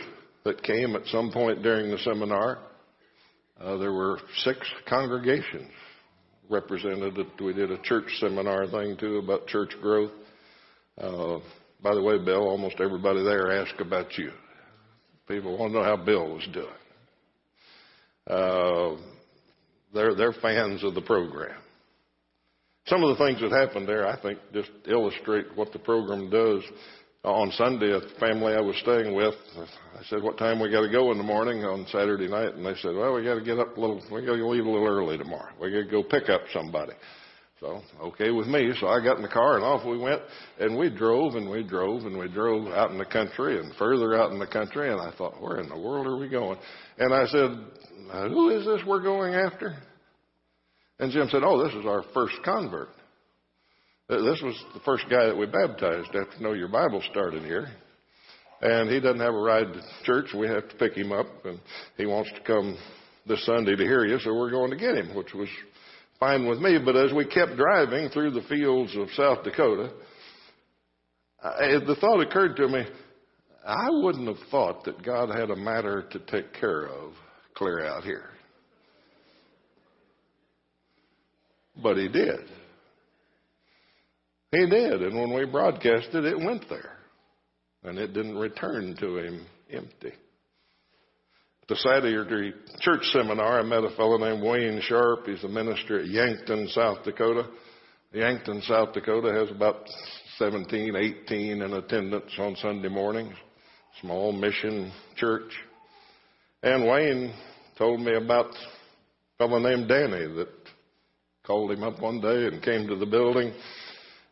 that 0.46 0.64
came 0.64 0.96
at 0.96 1.06
some 1.08 1.32
point 1.32 1.62
during 1.62 1.92
the 1.92 1.98
seminar. 2.00 2.60
Uh, 3.62 3.78
there 3.78 3.94
were 3.94 4.20
six 4.38 4.60
congregations 4.90 5.70
represented. 6.50 7.16
We 7.40 7.54
did 7.54 7.72
a 7.72 7.82
church 7.84 8.06
seminar 8.20 8.68
thing 8.68 8.98
too 8.98 9.18
about 9.18 9.48
church 9.48 9.74
growth. 9.82 10.12
Uh, 10.98 11.40
by 11.82 11.94
the 11.94 12.02
way, 12.02 12.18
Bill, 12.24 12.48
almost 12.48 12.76
everybody 12.80 13.24
there 13.24 13.52
asked 13.62 13.80
about 13.80 14.18
you. 14.18 14.32
People 15.28 15.58
want 15.58 15.72
to 15.74 15.80
know 15.80 15.84
how 15.84 15.98
Bill 15.98 16.34
was 16.34 16.48
doing. 16.54 16.68
Uh, 18.28 18.96
they're 19.94 20.16
they're 20.16 20.34
fans 20.34 20.84
of 20.84 20.94
the 20.94 21.02
program. 21.02 21.58
Some 22.88 23.04
of 23.04 23.18
the 23.18 23.24
things 23.24 23.40
that 23.42 23.52
happened 23.52 23.88
there, 23.88 24.08
I 24.08 24.22
think, 24.22 24.40
just 24.54 24.70
illustrate 24.88 25.46
what 25.56 25.72
the 25.72 25.80
program 25.80 26.30
does. 26.30 26.64
On 27.24 27.50
Sunday, 27.52 27.92
a 27.92 28.02
family 28.20 28.54
I 28.54 28.60
was 28.60 28.76
staying 28.82 29.16
with, 29.16 29.36
I 29.58 30.04
said, 30.10 30.22
"What 30.22 30.38
time 30.38 30.60
we 30.60 30.70
got 30.70 30.82
to 30.82 30.92
go 30.92 31.14
in 31.14 31.18
the 31.18 31.24
morning 31.24 31.64
on 31.64 31.88
Saturday 31.90 32.28
night?" 32.28 32.56
And 32.56 32.66
they 32.66 32.76
said, 32.76 32.96
"Well, 32.96 33.14
we 33.14 33.24
got 33.24 33.36
to 33.36 33.42
get 33.44 33.60
up 33.60 33.78
a 33.78 33.80
little. 33.80 34.02
We 34.12 34.26
got 34.26 34.36
to 34.36 34.48
leave 34.48 34.66
a 34.66 34.70
little 34.70 34.88
early 34.88 35.18
tomorrow. 35.18 35.52
We 35.60 35.72
got 35.72 35.78
to 35.78 35.92
go 35.92 36.04
pick 36.04 36.30
up 36.30 36.42
somebody." 36.52 36.94
So, 37.64 37.82
okay 38.02 38.30
with 38.30 38.48
me. 38.48 38.74
So 38.82 38.88
I 38.88 39.02
got 39.02 39.16
in 39.16 39.22
the 39.22 39.30
car 39.30 39.56
and 39.56 39.64
off 39.64 39.86
we 39.86 39.98
went 39.98 40.22
and 40.60 40.78
we 40.78 40.90
drove 40.90 41.36
and 41.36 41.50
we 41.50 41.64
drove 41.64 42.06
and 42.06 42.20
we 42.20 42.28
drove 42.28 42.68
out 42.68 42.92
in 42.92 42.98
the 42.98 43.06
country 43.06 43.58
and 43.58 43.74
further 43.76 44.20
out 44.20 44.34
in 44.34 44.40
the 44.40 44.48
country 44.48 44.92
and 44.92 45.00
I 45.00 45.14
thought, 45.18 45.42
where 45.42 45.62
in 45.62 45.70
the 45.70 45.80
world 45.80 46.06
are 46.06 46.18
we 46.18 46.28
going? 46.28 46.60
And 46.98 47.14
I 47.14 47.26
said, 47.26 47.52
who 48.28 48.50
is 48.50 48.66
this 48.66 48.82
we're 48.86 49.02
going 49.02 49.34
after? 49.34 49.78
And 51.00 51.10
Jim 51.14 51.30
said, 51.32 51.44
oh, 51.46 51.64
this 51.64 51.74
is 51.74 51.86
our 51.86 52.04
first 52.14 52.36
convert. 52.44 52.90
Uh, 54.10 54.18
this 54.24 54.42
was 54.44 54.62
the 54.74 54.82
first 54.82 55.06
guy 55.10 55.26
that 55.28 55.38
we 55.38 55.46
baptized 55.46 56.10
after 56.10 56.42
Know 56.42 56.52
Your 56.52 56.68
Bible 56.68 57.02
started 57.12 57.44
here. 57.44 57.70
And 58.62 58.90
he 58.90 59.00
doesn't 59.00 59.22
have 59.22 59.34
a 59.34 59.40
ride 59.40 59.72
to 59.72 59.82
church. 60.04 60.34
We 60.38 60.48
have 60.50 60.68
to 60.68 60.76
pick 60.76 60.98
him 60.98 61.14
up 61.14 61.28
and 61.46 61.62
he 61.96 62.08
wants 62.08 62.30
to 62.34 62.42
come 62.42 62.78
this 63.26 63.46
Sunday 63.46 63.78
to 63.78 63.84
hear 63.84 64.04
you. 64.04 64.20
So 64.20 64.34
we're 64.34 64.52
going 64.52 64.72
to 64.72 64.78
get 64.78 64.96
him, 64.96 65.16
which 65.16 65.34
was 65.34 65.48
fine 66.24 66.48
with 66.48 66.60
me. 66.60 66.78
But 66.84 66.96
as 66.96 67.12
we 67.14 67.26
kept 67.26 67.58
driving 67.58 68.10
through 68.10 68.32
the 68.32 68.48
fields 68.48 68.96
of 68.96 69.10
South 69.16 69.44
Dakota, 69.44 69.92
I, 71.44 71.80
the 71.86 71.98
thought 72.00 72.22
occurred 72.22 72.56
to 72.58 72.68
me, 72.68 72.86
I 73.66 73.88
wouldn't 73.90 74.28
have 74.28 74.48
thought 74.50 74.86
that 74.86 75.04
God 75.04 75.30
had 75.30 75.50
a 75.50 75.56
matter 75.56 76.06
to 76.12 76.20
take 76.20 76.54
care 76.54 76.86
of 76.86 77.14
clear 77.56 77.86
out 77.86 78.04
here. 78.04 78.30
But 81.82 81.98
He 81.98 82.08
did. 82.08 82.46
He 84.52 84.66
did. 84.66 85.02
And 85.02 85.20
when 85.20 85.34
we 85.34 85.46
broadcasted, 85.46 86.26
it 86.26 86.38
went 86.38 86.70
there. 86.70 86.98
And 87.84 87.98
it 87.98 88.14
didn't 88.14 88.38
return 88.38 88.96
to 89.00 89.18
Him 89.18 89.46
empty 89.72 90.14
the 91.70 91.76
Saturday 91.78 92.54
church 92.82 93.04
seminar, 93.14 93.60
I 93.60 93.64
met 93.64 93.86
a 93.86 93.96
fellow 93.96 94.18
named 94.18 94.44
Wayne 94.44 94.82
Sharp. 94.82 95.26
He's 95.26 95.44
a 95.44 95.48
minister 95.48 96.00
at 96.00 96.08
Yankton, 96.08 96.68
South 96.70 97.04
Dakota. 97.06 97.48
Yankton, 98.12 98.62
South 98.64 98.94
Dakota 98.94 99.34
has 99.34 99.50
about 99.50 99.88
17, 100.38 100.96
18 100.96 101.62
in 101.62 101.74
attendance 101.74 102.32
on 102.38 102.56
Sunday 102.58 102.90
mornings. 102.90 103.34
Small 104.02 104.34
mission 104.34 104.92
church. 105.16 105.52
And 106.64 106.86
Wayne 106.86 107.34
told 107.78 108.02
me 108.02 108.14
about 108.14 108.54
a 108.54 109.38
fellow 109.38 109.60
named 109.60 109.88
Danny 109.88 110.34
that 110.36 110.50
called 111.46 111.72
him 111.72 111.84
up 111.84 112.00
one 112.02 112.20
day 112.20 112.48
and 112.48 112.62
came 112.62 112.88
to 112.88 112.96
the 112.96 113.06
building. 113.06 113.54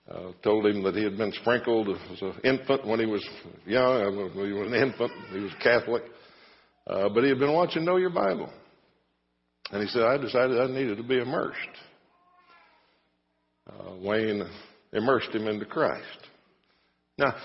Uh, 0.10 0.32
told 0.44 0.66
him 0.66 0.84
that 0.84 0.96
he 0.96 1.04
had 1.04 1.18
been 1.18 1.32
sprinkled 1.32 1.88
as 1.88 2.22
an 2.22 2.34
infant 2.44 2.86
when 2.86 3.00
he 3.00 3.06
was 3.06 3.26
young, 3.66 4.34
when 4.36 4.48
he 4.48 4.52
was 4.52 4.68
an 4.68 4.74
infant. 4.74 5.12
He 5.32 5.40
was 5.40 5.52
Catholic. 5.64 6.04
Uh, 6.88 7.10
but 7.10 7.24
he 7.24 7.30
had 7.30 7.40
been 7.40 7.54
watching 7.54 7.86
Know 7.86 7.98
Your 7.98 8.10
Bible. 8.10 8.52
And 9.72 9.82
he 9.82 9.88
said, 9.90 10.04
I 10.04 10.18
decided 10.18 10.60
I 10.60 10.68
needed 10.68 10.98
to 10.98 11.04
be 11.04 11.20
immersed. 11.20 11.58
Uh, 13.68 13.96
Wayne 14.02 14.44
immersed 14.92 15.30
him 15.30 15.48
into 15.48 15.66
Christ. 15.66 16.06
Now, 17.18 17.36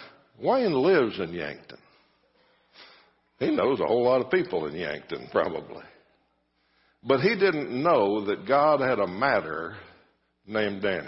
Wayne 0.41 0.73
lives 0.73 1.21
in 1.21 1.33
Yankton. 1.33 1.79
He 3.39 3.51
knows 3.51 3.81
a 3.81 3.87
whole 3.87 4.05
lot 4.05 4.23
of 4.25 4.31
people 4.31 4.67
in 4.67 4.75
Yankton, 4.75 5.29
probably. 5.31 5.85
But 7.05 7.21
he 7.21 7.37
didn't 7.37 7.71
know 7.71 8.25
that 8.25 8.49
God 8.49 8.81
had 8.81 8.99
a 8.99 9.07
matter 9.07 9.77
named 10.47 10.83
Danny. 10.83 11.07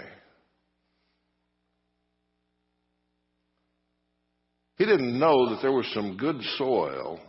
He 4.77 4.85
didn't 4.85 5.19
know 5.19 5.49
that 5.49 5.61
there 5.61 5.73
was 5.73 5.91
some 5.93 6.15
good 6.15 6.39
soil 6.57 7.19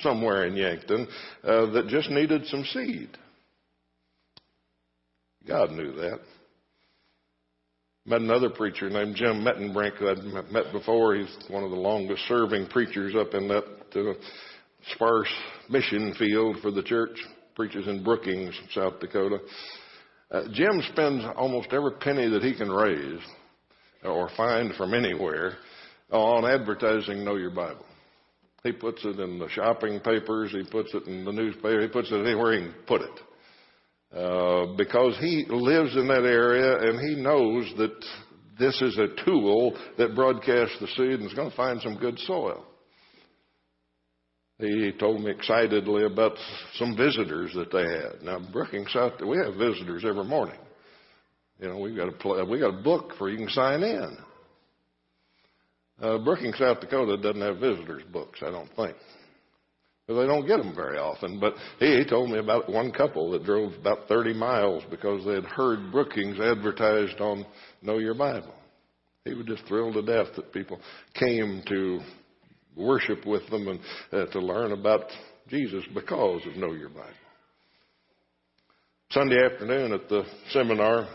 somewhere 0.00 0.46
in 0.46 0.56
Yankton 0.56 1.06
uh, 1.44 1.66
that 1.72 1.88
just 1.88 2.10
needed 2.10 2.46
some 2.46 2.64
seed. 2.64 3.10
God 5.46 5.70
knew 5.70 5.92
that. 5.92 6.20
Met 8.06 8.20
another 8.20 8.50
preacher 8.50 8.88
named 8.88 9.16
Jim 9.16 9.44
Mettenbrink 9.44 9.98
that 10.00 10.18
I'd 10.18 10.52
met 10.52 10.72
before. 10.72 11.14
He's 11.14 11.36
one 11.48 11.62
of 11.62 11.70
the 11.70 11.76
longest 11.76 12.22
serving 12.26 12.68
preachers 12.68 13.14
up 13.14 13.34
in 13.34 13.48
that 13.48 13.64
uh, 13.94 14.14
sparse 14.94 15.28
mission 15.68 16.14
field 16.18 16.56
for 16.62 16.70
the 16.70 16.82
church. 16.82 17.18
Preaches 17.54 17.86
in 17.86 18.04
Brookings, 18.04 18.54
South 18.72 19.00
Dakota. 19.00 19.38
Uh, 20.30 20.44
Jim 20.52 20.82
spends 20.92 21.24
almost 21.36 21.72
every 21.72 21.92
penny 22.00 22.28
that 22.28 22.42
he 22.42 22.54
can 22.54 22.70
raise 22.70 23.20
or 24.04 24.30
find 24.36 24.74
from 24.74 24.94
anywhere 24.94 25.56
on 26.10 26.44
advertising 26.44 27.24
Know 27.24 27.36
Your 27.36 27.50
Bible. 27.50 27.84
He 28.64 28.72
puts 28.72 29.04
it 29.04 29.18
in 29.20 29.38
the 29.38 29.48
shopping 29.48 30.00
papers. 30.00 30.52
He 30.52 30.64
puts 30.64 30.92
it 30.92 31.04
in 31.06 31.24
the 31.24 31.32
newspaper. 31.32 31.80
He 31.80 31.88
puts 31.88 32.10
it 32.10 32.26
anywhere 32.26 32.54
he 32.54 32.62
can 32.62 32.74
put 32.86 33.02
it. 33.02 33.20
Uh, 34.12 34.74
because 34.76 35.16
he 35.20 35.44
lives 35.48 35.94
in 35.94 36.08
that 36.08 36.24
area 36.24 36.78
and 36.78 36.98
he 36.98 37.14
knows 37.14 37.70
that 37.76 37.94
this 38.58 38.80
is 38.80 38.98
a 38.98 39.24
tool 39.24 39.76
that 39.98 40.14
broadcasts 40.14 40.76
the 40.80 40.86
seed 40.88 41.20
and 41.20 41.26
is 41.26 41.34
going 41.34 41.50
to 41.50 41.56
find 41.56 41.80
some 41.82 41.96
good 41.96 42.18
soil. 42.20 42.64
He 44.58 44.92
told 44.98 45.20
me 45.20 45.30
excitedly 45.30 46.04
about 46.04 46.32
some 46.74 46.96
visitors 46.96 47.52
that 47.54 47.70
they 47.70 47.84
had. 47.84 48.22
Now, 48.22 48.40
Brookings 48.52 48.92
South, 48.92 49.12
we 49.24 49.36
have 49.36 49.54
visitors 49.54 50.04
every 50.04 50.24
morning. 50.24 50.58
You 51.60 51.68
know, 51.68 51.78
we've 51.78 51.96
got 51.96 52.08
a 52.08 52.12
pl- 52.12 52.44
we 52.48 52.58
got 52.58 52.74
a 52.74 52.82
book 52.82 53.12
where 53.18 53.30
you 53.30 53.36
can 53.36 53.48
sign 53.50 53.82
in. 53.82 54.16
Uh, 56.00 56.18
Brookings, 56.18 56.58
South 56.58 56.80
Dakota 56.80 57.16
doesn't 57.16 57.40
have 57.40 57.58
visitors 57.58 58.02
books, 58.12 58.40
I 58.42 58.50
don't 58.50 58.70
think. 58.76 58.96
But 60.06 60.20
they 60.20 60.26
don't 60.26 60.46
get 60.46 60.58
them 60.58 60.74
very 60.74 60.96
often. 60.96 61.38
But 61.38 61.54
he, 61.78 61.98
he 61.98 62.04
told 62.04 62.30
me 62.30 62.38
about 62.38 62.70
one 62.70 62.92
couple 62.92 63.30
that 63.32 63.44
drove 63.44 63.74
about 63.74 64.08
30 64.08 64.32
miles 64.34 64.82
because 64.90 65.24
they 65.24 65.34
had 65.34 65.44
heard 65.44 65.92
Brookings 65.92 66.40
advertised 66.40 67.20
on 67.20 67.44
Know 67.82 67.98
Your 67.98 68.14
Bible. 68.14 68.54
He 69.24 69.34
was 69.34 69.46
just 69.46 69.66
thrilled 69.66 69.94
to 69.94 70.02
death 70.02 70.34
that 70.36 70.52
people 70.52 70.80
came 71.14 71.62
to 71.68 72.00
worship 72.76 73.26
with 73.26 73.48
them 73.50 73.68
and 73.68 73.80
uh, 74.12 74.26
to 74.32 74.38
learn 74.38 74.72
about 74.72 75.02
Jesus 75.48 75.84
because 75.92 76.40
of 76.46 76.56
Know 76.56 76.72
Your 76.72 76.88
Bible. 76.88 77.12
Sunday 79.10 79.44
afternoon 79.44 79.92
at 79.92 80.08
the 80.08 80.22
seminar, 80.50 81.08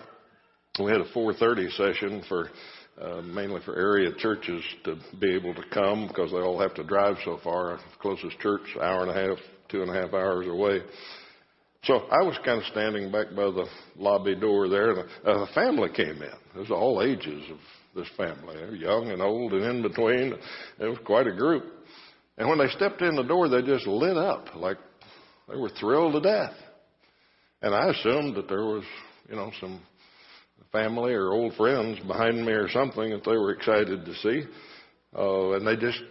we 0.80 0.92
had 0.92 1.02
a 1.02 1.12
4:30 1.14 1.72
session 1.78 2.24
for 2.28 2.50
uh, 3.02 3.22
mainly 3.22 3.62
for 3.66 3.76
area 3.76 4.12
churches 4.18 4.64
to 4.84 4.98
be 5.20 5.34
able 5.34 5.54
to 5.54 5.64
come 5.74 6.08
because 6.08 6.32
they 6.32 6.38
all 6.38 6.60
have 6.60 6.74
to 6.76 6.84
drive 6.84 7.16
so 7.26 7.40
far. 7.44 7.80
Closest 8.00 8.40
church, 8.40 8.62
hour 8.82 9.08
and 9.08 9.12
a 9.12 9.28
half, 9.28 9.38
two 9.70 9.82
and 9.82 9.90
a 9.90 10.00
half 10.00 10.14
hours 10.14 10.48
away. 10.48 10.82
So 11.84 11.96
I 12.12 12.24
was 12.24 12.38
kind 12.46 12.60
of 12.60 12.68
standing 12.68 13.12
back 13.12 13.30
by 13.36 13.44
the 13.44 13.66
lobby 13.98 14.36
door 14.36 14.70
there, 14.70 14.92
and 14.92 15.10
a, 15.26 15.30
a 15.32 15.48
family 15.54 15.90
came 15.94 16.22
in. 16.22 16.34
It 16.56 16.60
was 16.60 16.72
all 16.72 17.02
ages 17.02 17.44
of 17.52 17.58
this 17.96 18.08
family, 18.16 18.80
young 18.80 19.12
and 19.12 19.22
old 19.22 19.54
and 19.54 19.64
in 19.64 19.82
between. 19.82 20.34
It 20.80 20.86
was 20.86 21.00
quite 21.06 21.28
a 21.28 21.36
group. 21.36 21.66
And 22.38 22.48
when 22.48 22.58
they 22.58 22.70
stepped 22.70 23.02
in 23.02 23.16
the 23.16 23.24
door, 23.24 23.50
they 23.50 23.62
just 23.62 23.86
lit 23.86 24.18
up 24.18 24.56
like 24.56 24.78
they 25.50 25.56
were 25.56 25.70
thrilled 25.70 26.14
to 26.14 26.22
death. 26.22 26.54
And 27.62 27.76
I 27.76 27.90
assumed 27.90 28.36
that 28.36 28.48
there 28.48 28.64
was, 28.64 28.84
you 29.30 29.36
know, 29.36 29.52
some 29.60 29.82
family 30.74 31.14
or 31.14 31.32
old 31.32 31.54
friends 31.54 32.00
behind 32.08 32.44
me 32.46 32.52
or 32.52 32.68
something 32.68 33.12
that 33.12 33.24
they 33.24 33.38
were 33.38 33.52
excited 33.52 34.04
to 34.04 34.14
see. 34.16 34.44
Uh, 35.16 35.52
and 35.52 35.66
they 35.66 35.78
just 35.78 36.02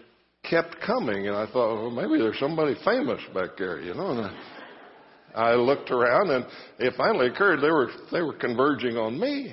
kept 0.49 0.81
coming. 0.81 1.26
And 1.26 1.37
I 1.37 1.47
thought, 1.47 1.75
well, 1.75 1.90
maybe 1.90 2.19
there's 2.19 2.38
somebody 2.38 2.75
famous 2.85 3.21
back 3.35 3.50
there, 3.59 3.81
you 3.81 3.92
know. 3.92 4.12
And 4.12 4.21
I, 4.21 4.33
I 5.35 5.54
looked 5.57 5.90
around, 5.90 6.31
and 6.31 6.47
it 6.78 6.95
finally 6.97 7.26
occurred 7.26 7.61
they 7.61 7.71
were 7.71 7.90
they 8.11 8.23
were 8.23 8.35
converging 8.35 8.97
on 8.97 9.19
me, 9.19 9.52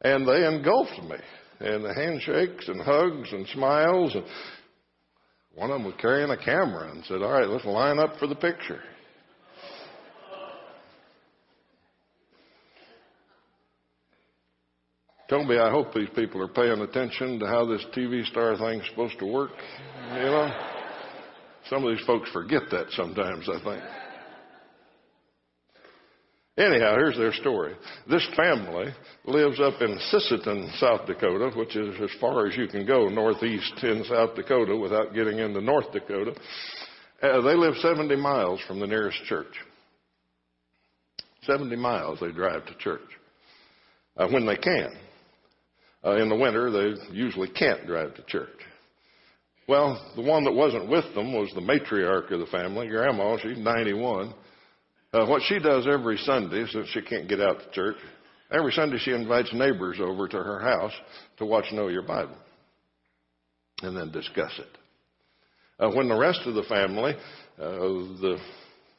and 0.00 0.26
they 0.26 0.46
engulfed 0.46 1.02
me. 1.02 1.16
And 1.60 1.84
the 1.84 1.94
handshakes 1.94 2.68
and 2.68 2.80
hugs 2.80 3.32
and 3.32 3.46
smiles, 3.48 4.14
and 4.14 4.24
one 5.54 5.70
of 5.70 5.76
them 5.76 5.84
was 5.84 5.94
carrying 6.00 6.30
a 6.30 6.36
camera 6.36 6.90
and 6.90 7.04
said, 7.04 7.22
"All 7.22 7.32
right, 7.32 7.48
let's 7.48 7.64
line 7.64 7.98
up 7.98 8.18
for 8.18 8.26
the 8.26 8.34
picture." 8.34 8.80
Toby, 15.34 15.58
I 15.58 15.68
hope 15.68 15.92
these 15.92 16.10
people 16.14 16.40
are 16.42 16.46
paying 16.46 16.80
attention 16.80 17.40
to 17.40 17.46
how 17.48 17.66
this 17.66 17.84
TV 17.92 18.24
star 18.26 18.56
thing's 18.56 18.88
supposed 18.88 19.18
to 19.18 19.26
work. 19.26 19.50
You 20.12 20.20
know, 20.20 20.54
some 21.68 21.84
of 21.84 21.90
these 21.90 22.06
folks 22.06 22.30
forget 22.30 22.62
that 22.70 22.86
sometimes. 22.92 23.48
I 23.48 23.58
think. 23.64 23.82
Anyhow, 26.56 26.94
here's 26.94 27.16
their 27.16 27.32
story. 27.32 27.74
This 28.08 28.24
family 28.36 28.94
lives 29.24 29.58
up 29.58 29.82
in 29.82 29.98
Sisseton, 30.12 30.78
South 30.78 31.04
Dakota, 31.04 31.50
which 31.56 31.74
is 31.74 31.96
as 32.00 32.10
far 32.20 32.46
as 32.46 32.56
you 32.56 32.68
can 32.68 32.86
go 32.86 33.08
northeast 33.08 33.74
in 33.82 34.04
South 34.08 34.36
Dakota 34.36 34.76
without 34.76 35.14
getting 35.14 35.40
into 35.40 35.60
North 35.60 35.90
Dakota. 35.90 36.32
Uh, 37.20 37.40
they 37.40 37.56
live 37.56 37.74
70 37.78 38.14
miles 38.14 38.60
from 38.68 38.78
the 38.78 38.86
nearest 38.86 39.18
church. 39.24 39.52
70 41.42 41.74
miles 41.74 42.20
they 42.20 42.30
drive 42.30 42.64
to 42.66 42.74
church 42.76 43.00
uh, 44.16 44.28
when 44.28 44.46
they 44.46 44.56
can. 44.56 44.96
Uh, 46.04 46.16
in 46.16 46.28
the 46.28 46.36
winter, 46.36 46.70
they 46.70 47.00
usually 47.12 47.48
can't 47.48 47.86
drive 47.86 48.14
to 48.14 48.22
church. 48.24 48.48
Well, 49.66 50.12
the 50.16 50.22
one 50.22 50.44
that 50.44 50.52
wasn't 50.52 50.90
with 50.90 51.14
them 51.14 51.32
was 51.32 51.50
the 51.54 51.62
matriarch 51.62 52.30
of 52.30 52.40
the 52.40 52.46
family, 52.46 52.88
Grandma. 52.88 53.38
She's 53.38 53.58
91. 53.58 54.34
Uh, 55.12 55.26
what 55.26 55.42
she 55.46 55.58
does 55.58 55.86
every 55.86 56.18
Sunday, 56.18 56.66
since 56.70 56.88
she 56.88 57.00
can't 57.00 57.28
get 57.28 57.40
out 57.40 57.60
to 57.60 57.70
church, 57.70 57.96
every 58.52 58.72
Sunday 58.72 58.98
she 58.98 59.12
invites 59.12 59.52
neighbors 59.54 59.98
over 60.00 60.28
to 60.28 60.36
her 60.36 60.60
house 60.60 60.92
to 61.38 61.46
watch 61.46 61.66
Know 61.72 61.88
Your 61.88 62.02
Bible 62.02 62.36
and 63.82 63.96
then 63.96 64.10
discuss 64.10 64.52
it. 64.58 64.78
Uh, 65.78 65.90
when 65.90 66.08
the 66.08 66.16
rest 66.16 66.40
of 66.44 66.54
the 66.54 66.62
family, 66.64 67.12
uh, 67.58 67.70
the 67.70 68.38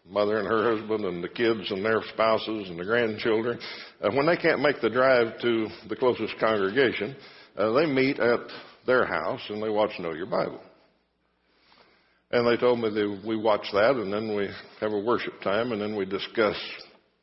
mother 0.10 0.38
and 0.38 0.48
her 0.48 0.76
husband 0.76 1.06
and 1.06 1.24
the 1.24 1.30
kids 1.30 1.72
and 1.72 1.84
their 1.84 2.02
spouses 2.14 2.70
and 2.70 2.80
the 2.80 2.84
grandchildren, 2.84 3.60
uh, 4.02 4.12
when 4.12 4.26
they 4.26 4.38
can't 4.38 4.62
make 4.62 4.82
the 4.82 4.90
drive 4.90 5.40
to 5.42 5.68
the 5.90 5.96
closest 5.96 6.38
congregation, 6.40 7.16
uh, 7.58 7.72
they 7.72 7.86
meet 7.86 8.20
at 8.20 8.42
their 8.86 9.06
house 9.06 9.42
and 9.50 9.62
they 9.62 9.70
watch 9.70 9.92
Know 10.00 10.14
Your 10.14 10.28
Bible. 10.28 10.62
And 12.32 12.48
they 12.48 12.58
told 12.58 12.80
me 12.80 12.90
that 12.90 13.22
we 13.26 13.38
watch 13.38 13.66
that 13.74 13.96
and 13.96 14.12
then 14.12 14.36
we 14.36 14.50
have 14.82 14.92
a 14.92 15.00
worship 15.00 15.42
time 15.42 15.72
and 15.72 15.82
then 15.82 15.96
we 15.96 16.06
discuss 16.06 16.56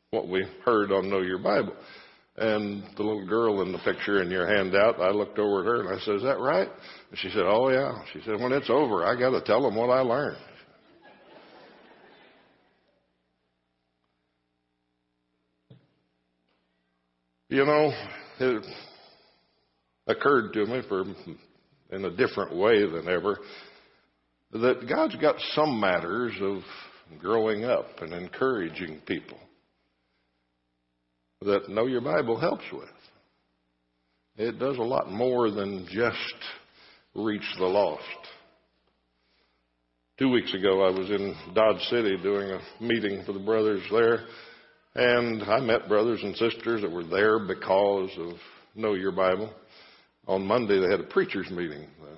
what 0.09 0.27
we 0.27 0.45
heard 0.65 0.91
on 0.91 1.09
Know 1.09 1.21
Your 1.21 1.39
Bible. 1.39 1.75
And 2.35 2.83
the 2.97 3.03
little 3.03 3.27
girl 3.27 3.61
in 3.61 3.71
the 3.71 3.77
picture 3.79 4.23
in 4.23 4.31
your 4.31 4.47
handout, 4.47 4.99
I 4.99 5.11
looked 5.11 5.37
over 5.37 5.59
at 5.59 5.67
her 5.67 5.81
and 5.81 5.89
I 5.89 6.03
said, 6.03 6.15
Is 6.15 6.23
that 6.23 6.39
right? 6.39 6.67
And 7.11 7.19
she 7.19 7.29
said, 7.29 7.43
Oh, 7.45 7.69
yeah. 7.69 7.93
She 8.11 8.21
said, 8.25 8.41
When 8.41 8.51
it's 8.51 8.71
over, 8.71 9.05
I 9.05 9.19
got 9.19 9.31
to 9.31 9.41
tell 9.41 9.61
them 9.61 9.75
what 9.75 9.91
I 9.91 9.99
learned. 9.99 10.37
You 17.53 17.65
know, 17.65 17.93
it 18.39 18.65
occurred 20.07 20.53
to 20.53 20.65
me 20.65 20.81
for 20.89 21.03
in 21.91 22.05
a 22.05 22.09
different 22.09 22.55
way 22.55 22.83
than 22.89 23.07
ever 23.07 23.37
that 24.53 24.89
God's 24.89 25.15
got 25.17 25.35
some 25.53 25.79
matters 25.79 26.33
of 26.41 26.63
growing 27.19 27.63
up 27.63 27.85
and 28.01 28.11
encouraging 28.11 29.01
people 29.05 29.37
that 31.43 31.69
Know 31.69 31.85
Your 31.85 32.01
Bible 32.01 32.39
helps 32.39 32.63
with. 32.73 32.89
It 34.35 34.57
does 34.57 34.79
a 34.79 34.81
lot 34.81 35.11
more 35.11 35.51
than 35.51 35.85
just 35.91 36.35
reach 37.13 37.45
the 37.59 37.65
lost. 37.65 38.01
Two 40.17 40.31
weeks 40.31 40.55
ago, 40.55 40.81
I 40.87 40.89
was 40.89 41.07
in 41.11 41.35
Dodge 41.53 41.83
City 41.91 42.17
doing 42.17 42.49
a 42.49 42.83
meeting 42.83 43.21
for 43.27 43.33
the 43.33 43.45
brothers 43.45 43.83
there, 43.91 44.25
and 44.95 45.41
I 45.43 45.59
met 45.59 45.87
brothers 45.87 46.21
and 46.23 46.35
sisters 46.35 46.81
that 46.81 46.91
were 46.91 47.03
there 47.03 47.39
because 47.39 48.11
of 48.17 48.33
Know 48.75 48.93
Your 48.93 49.11
Bible. 49.11 49.51
On 50.27 50.45
Monday, 50.45 50.79
they 50.79 50.89
had 50.89 50.99
a 50.99 51.03
preachers' 51.07 51.49
meeting. 51.49 51.87
Uh, 52.01 52.15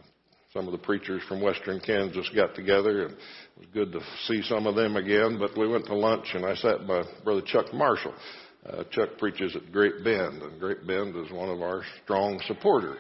some 0.54 0.68
of 0.68 0.72
the 0.72 0.78
preachers 0.78 1.22
from 1.28 1.42
western 1.42 1.80
Kansas 1.80 2.30
got 2.36 2.54
together, 2.56 3.04
and 3.08 3.12
it 3.14 3.20
was 3.58 3.68
good 3.74 3.92
to 3.92 4.00
see 4.28 4.42
some 4.44 4.68
of 4.68 4.76
them 4.76 4.96
again. 4.96 5.38
But 5.40 5.58
we 5.58 5.68
went 5.68 5.86
to 5.88 5.96
lunch, 5.96 6.28
and 6.34 6.46
I 6.46 6.56
sat 6.56 6.86
by 6.88 7.04
Brother 7.24 7.42
Chuck 7.46 7.74
Marshall. 7.74 8.14
Uh, 8.66 8.84
Chuck 8.92 9.10
preaches 9.20 9.56
at 9.56 9.72
Great 9.72 10.04
Bend, 10.04 10.42
and 10.42 10.60
Great 10.60 10.86
Bend 10.86 11.16
is 11.16 11.32
one 11.32 11.50
of 11.50 11.62
our 11.62 11.84
strong 12.04 12.42
supporters. 12.48 13.00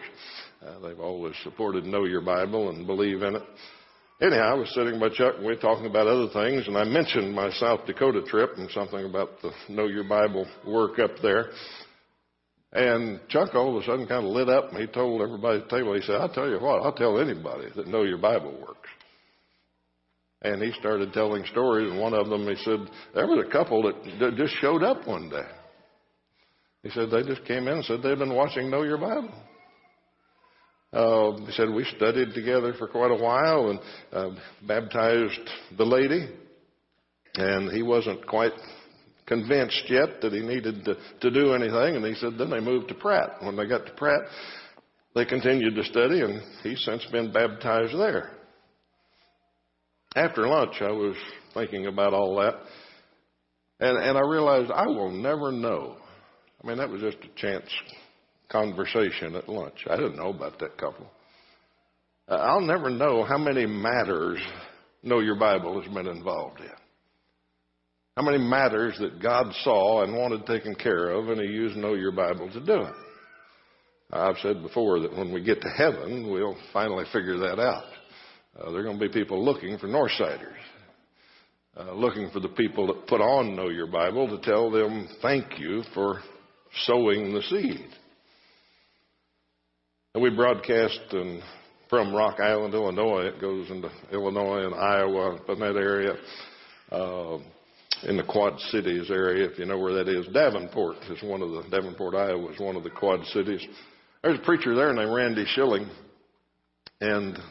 Uh, 0.65 0.79
they've 0.79 0.99
always 0.99 1.33
supported 1.43 1.85
Know 1.85 2.05
Your 2.05 2.21
Bible 2.21 2.69
and 2.69 2.87
believe 2.87 3.23
in 3.23 3.35
it. 3.35 3.43
Anyhow, 4.21 4.51
I 4.51 4.53
was 4.53 4.73
sitting 4.73 4.97
by 4.97 5.09
Chuck 5.09 5.35
and 5.35 5.45
we 5.45 5.53
were 5.53 5.59
talking 5.59 5.87
about 5.87 6.07
other 6.07 6.29
things, 6.31 6.67
and 6.67 6.77
I 6.77 6.85
mentioned 6.85 7.35
my 7.35 7.49
South 7.51 7.85
Dakota 7.85 8.21
trip 8.21 8.51
and 8.55 8.69
something 8.71 9.03
about 9.03 9.41
the 9.41 9.51
Know 9.67 9.87
Your 9.87 10.05
Bible 10.05 10.47
work 10.65 10.99
up 10.99 11.11
there. 11.21 11.49
And 12.71 13.19
Chuck 13.27 13.53
all 13.55 13.75
of 13.75 13.83
a 13.83 13.85
sudden 13.85 14.07
kind 14.07 14.25
of 14.25 14.31
lit 14.31 14.47
up 14.47 14.71
and 14.71 14.79
he 14.79 14.87
told 14.87 15.21
everybody 15.21 15.59
at 15.59 15.69
the 15.69 15.77
table, 15.77 15.93
he 15.93 16.01
said, 16.01 16.15
I'll 16.15 16.33
tell 16.33 16.49
you 16.49 16.59
what, 16.59 16.81
I'll 16.81 16.93
tell 16.93 17.19
anybody 17.19 17.67
that 17.75 17.87
know 17.87 18.03
your 18.03 18.17
Bible 18.17 18.57
works. 18.57 18.89
And 20.43 20.61
he 20.61 20.71
started 20.79 21.11
telling 21.11 21.43
stories, 21.47 21.91
and 21.91 21.99
one 21.99 22.13
of 22.13 22.29
them, 22.29 22.47
he 22.47 22.55
said, 22.63 22.79
there 23.13 23.27
was 23.27 23.45
a 23.45 23.51
couple 23.51 23.83
that 23.83 24.35
just 24.37 24.53
showed 24.61 24.83
up 24.83 25.05
one 25.05 25.29
day. 25.29 25.47
He 26.83 26.89
said, 26.91 27.09
they 27.09 27.23
just 27.23 27.43
came 27.45 27.67
in 27.67 27.75
and 27.75 27.85
said 27.85 28.01
they've 28.01 28.17
been 28.17 28.35
watching 28.35 28.69
Know 28.69 28.83
Your 28.83 28.97
Bible. 28.97 29.33
Uh, 30.95 31.35
he 31.45 31.51
said, 31.51 31.69
we 31.69 31.83
studied 31.97 32.33
together 32.33 32.73
for 32.79 32.87
quite 32.87 33.11
a 33.11 33.21
while 33.21 33.69
and 33.69 33.79
uh, 34.13 34.29
baptized 34.65 35.49
the 35.77 35.83
lady. 35.83 36.29
And 37.35 37.69
he 37.73 37.83
wasn't 37.83 38.25
quite 38.25 38.53
convinced 39.25 39.83
yet 39.89 40.21
that 40.21 40.31
he 40.31 40.39
needed 40.39 40.85
to, 40.85 40.95
to 41.19 41.31
do 41.31 41.53
anything. 41.53 41.97
And 41.97 42.05
he 42.05 42.13
said, 42.15 42.37
then 42.37 42.49
they 42.49 42.61
moved 42.61 42.87
to 42.87 42.95
Pratt. 42.95 43.41
When 43.41 43.57
they 43.57 43.67
got 43.67 43.85
to 43.85 43.91
Pratt, 43.91 44.21
they 45.15 45.25
continued 45.25 45.75
to 45.75 45.83
study, 45.83 46.21
and 46.21 46.41
he's 46.63 46.81
since 46.85 47.05
been 47.11 47.31
baptized 47.31 47.97
there. 47.97 48.31
After 50.15 50.47
lunch, 50.47 50.75
I 50.79 50.91
was 50.91 51.15
thinking 51.53 51.87
about 51.87 52.13
all 52.13 52.37
that, 52.37 52.55
and, 53.81 53.97
and 53.97 54.17
I 54.17 54.21
realized 54.21 54.71
I 54.71 54.87
will 54.87 55.11
never 55.11 55.51
know. 55.51 55.97
I 56.63 56.67
mean, 56.67 56.77
that 56.77 56.89
was 56.89 57.01
just 57.01 57.17
a 57.17 57.35
chance 57.35 57.69
conversation 58.49 59.35
at 59.35 59.49
lunch. 59.49 59.85
I 59.89 59.95
didn't 59.95 60.17
know 60.17 60.29
about 60.29 60.59
that 60.59 60.77
couple. 60.77 61.09
I'll 62.27 62.61
never 62.61 62.89
know 62.89 63.23
how 63.23 63.37
many 63.37 63.65
matters 63.65 64.39
Know 65.03 65.19
Your 65.19 65.35
Bible 65.35 65.79
has 65.79 65.93
been 65.93 66.07
involved 66.07 66.59
in. 66.59 66.71
How 68.17 68.23
many 68.23 68.39
matters 68.39 68.97
that 68.99 69.21
God 69.21 69.53
saw 69.63 70.03
and 70.03 70.15
wanted 70.15 70.47
taken 70.47 70.73
care 70.73 71.09
of, 71.09 71.29
and 71.29 71.39
He 71.39 71.47
used 71.47 71.75
Know 71.75 71.93
Your 71.93 72.11
Bible 72.11 72.49
to 72.51 72.65
do 72.65 72.81
it? 72.81 72.93
I've 74.11 74.37
said 74.41 74.61
before 74.61 74.99
that 75.01 75.15
when 75.15 75.33
we 75.33 75.43
get 75.43 75.61
to 75.61 75.69
heaven, 75.69 76.31
we'll 76.31 76.57
finally 76.73 77.05
figure 77.11 77.37
that 77.39 77.59
out. 77.59 77.83
Uh, 78.57 78.71
there 78.71 78.79
are 78.79 78.83
going 78.83 78.97
to 78.97 79.07
be 79.07 79.13
people 79.13 79.43
looking 79.43 79.77
for 79.77 79.87
Northsiders, 79.87 80.55
uh, 81.77 81.91
looking 81.93 82.29
for 82.31 82.39
the 82.39 82.49
people 82.49 82.87
that 82.87 83.07
put 83.07 83.21
on 83.21 83.55
Know 83.55 83.69
Your 83.69 83.87
Bible 83.87 84.27
to 84.29 84.49
tell 84.49 84.71
them 84.71 85.09
thank 85.21 85.59
you 85.59 85.83
for 85.93 86.21
sowing 86.85 87.33
the 87.33 87.41
seed. 87.43 87.89
And 90.15 90.23
we 90.23 90.29
broadcast 90.29 91.01
in, 91.11 91.41
from 91.89 92.15
Rock 92.15 92.39
Island, 92.39 92.73
Illinois. 92.73 93.23
It 93.23 93.41
goes 93.41 93.69
into 93.69 93.91
Illinois 94.13 94.65
and 94.65 94.73
Iowa, 94.73 95.41
in 95.49 95.59
that 95.59 95.75
area, 95.75 96.13
uh, 96.89 97.37
in 98.03 98.15
the 98.15 98.23
Quad 98.23 98.57
Cities 98.71 99.11
area, 99.11 99.45
if 99.45 99.59
you 99.59 99.65
know 99.65 99.77
where 99.77 99.93
that 99.95 100.07
is. 100.07 100.25
Davenport 100.27 100.95
is 101.09 101.21
one 101.21 101.41
of 101.41 101.51
the, 101.51 101.63
Davenport, 101.69 102.15
Iowa 102.15 102.49
is 102.53 102.61
one 102.61 102.77
of 102.77 102.85
the 102.85 102.91
Quad 102.91 103.25
Cities. 103.25 103.59
There's 104.23 104.39
a 104.39 104.41
preacher 104.43 104.73
there 104.73 104.93
named 104.93 105.13
Randy 105.13 105.43
Schilling, 105.47 105.89
and 107.01 107.35
a 107.35 107.41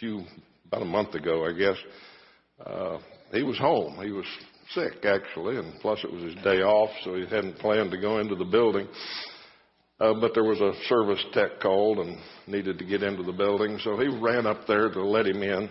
few, 0.00 0.24
about 0.66 0.82
a 0.82 0.86
month 0.86 1.14
ago, 1.14 1.46
I 1.46 1.52
guess, 1.52 1.76
uh, 2.66 2.98
he 3.32 3.44
was 3.44 3.56
home. 3.56 4.04
He 4.04 4.10
was 4.10 4.26
sick, 4.74 5.04
actually, 5.04 5.58
and 5.58 5.78
plus 5.80 6.02
it 6.02 6.12
was 6.12 6.24
his 6.24 6.34
day 6.42 6.62
off, 6.62 6.90
so 7.04 7.14
he 7.14 7.20
hadn't 7.20 7.60
planned 7.60 7.92
to 7.92 8.00
go 8.00 8.18
into 8.18 8.34
the 8.34 8.44
building. 8.44 8.88
But 10.20 10.34
there 10.34 10.42
was 10.42 10.60
a 10.60 10.72
service 10.88 11.24
tech 11.32 11.60
called 11.60 11.98
and 11.98 12.18
needed 12.48 12.78
to 12.78 12.84
get 12.84 13.04
into 13.04 13.22
the 13.22 13.32
building, 13.32 13.78
so 13.84 13.96
he 13.96 14.08
ran 14.08 14.46
up 14.46 14.66
there 14.66 14.88
to 14.88 15.00
let 15.04 15.26
him 15.26 15.42
in, 15.42 15.70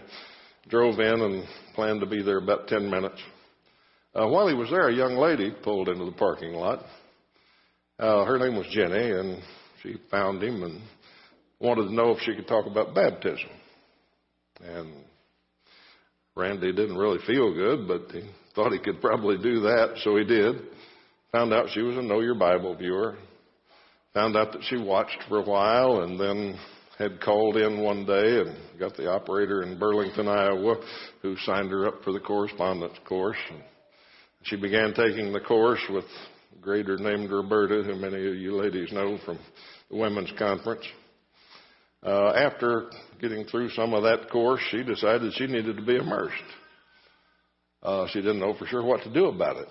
drove 0.69 0.99
in, 0.99 1.21
and 1.21 1.43
planned 1.75 1.99
to 1.99 2.05
be 2.05 2.23
there 2.23 2.37
about 2.37 2.67
10 2.67 2.89
minutes. 2.89 3.19
Uh, 4.13 4.27
while 4.27 4.47
he 4.47 4.53
was 4.53 4.69
there, 4.69 4.87
a 4.87 4.95
young 4.95 5.15
lady 5.15 5.53
pulled 5.63 5.89
into 5.89 6.05
the 6.05 6.11
parking 6.13 6.53
lot. 6.53 6.85
Uh, 7.99 8.23
her 8.23 8.39
name 8.39 8.55
was 8.55 8.67
Jenny, 8.71 9.11
and 9.11 9.41
she 9.83 9.97
found 10.09 10.41
him 10.41 10.63
and 10.63 10.81
wanted 11.59 11.87
to 11.87 11.93
know 11.93 12.11
if 12.11 12.19
she 12.21 12.35
could 12.35 12.47
talk 12.47 12.65
about 12.65 12.95
baptism. 12.95 13.49
And 14.61 14.93
Randy 16.35 16.71
didn't 16.71 16.97
really 16.97 17.19
feel 17.27 17.53
good, 17.53 17.87
but 17.87 18.15
he 18.15 18.29
thought 18.55 18.71
he 18.71 18.79
could 18.79 19.01
probably 19.01 19.37
do 19.37 19.61
that, 19.61 19.95
so 20.03 20.15
he 20.15 20.23
did. 20.23 20.61
Found 21.33 21.53
out 21.53 21.67
she 21.73 21.81
was 21.81 21.97
a 21.97 22.01
Know 22.01 22.21
Your 22.21 22.35
Bible 22.35 22.75
viewer. 22.75 23.17
Found 24.13 24.35
out 24.35 24.51
that 24.51 24.63
she 24.63 24.77
watched 24.77 25.17
for 25.29 25.39
a 25.39 25.49
while 25.49 26.01
and 26.01 26.19
then 26.19 26.59
had 26.97 27.21
called 27.21 27.55
in 27.55 27.81
one 27.81 28.05
day 28.05 28.41
and 28.41 28.57
got 28.77 28.95
the 28.97 29.09
operator 29.09 29.63
in 29.63 29.79
Burlington, 29.79 30.27
Iowa, 30.27 30.75
who 31.21 31.37
signed 31.37 31.71
her 31.71 31.87
up 31.87 32.03
for 32.03 32.11
the 32.11 32.19
correspondence 32.19 32.97
course. 33.07 33.37
And 33.49 33.61
she 34.43 34.57
began 34.57 34.93
taking 34.93 35.31
the 35.31 35.39
course 35.39 35.81
with 35.89 36.03
a 36.03 36.61
grader 36.61 36.97
named 36.97 37.31
Roberta, 37.31 37.83
who 37.83 37.95
many 37.95 38.27
of 38.27 38.35
you 38.35 38.55
ladies 38.57 38.91
know 38.91 39.17
from 39.25 39.39
the 39.89 39.95
women's 39.97 40.31
conference. 40.37 40.85
Uh, 42.03 42.31
after 42.31 42.89
getting 43.21 43.45
through 43.45 43.69
some 43.69 43.93
of 43.93 44.03
that 44.03 44.29
course, 44.29 44.61
she 44.71 44.83
decided 44.83 45.33
she 45.33 45.47
needed 45.47 45.77
to 45.77 45.83
be 45.83 45.95
immersed. 45.95 46.35
Uh, 47.81 48.07
she 48.07 48.19
didn't 48.19 48.39
know 48.39 48.55
for 48.55 48.65
sure 48.65 48.83
what 48.83 49.03
to 49.03 49.13
do 49.13 49.25
about 49.25 49.57
it. 49.57 49.67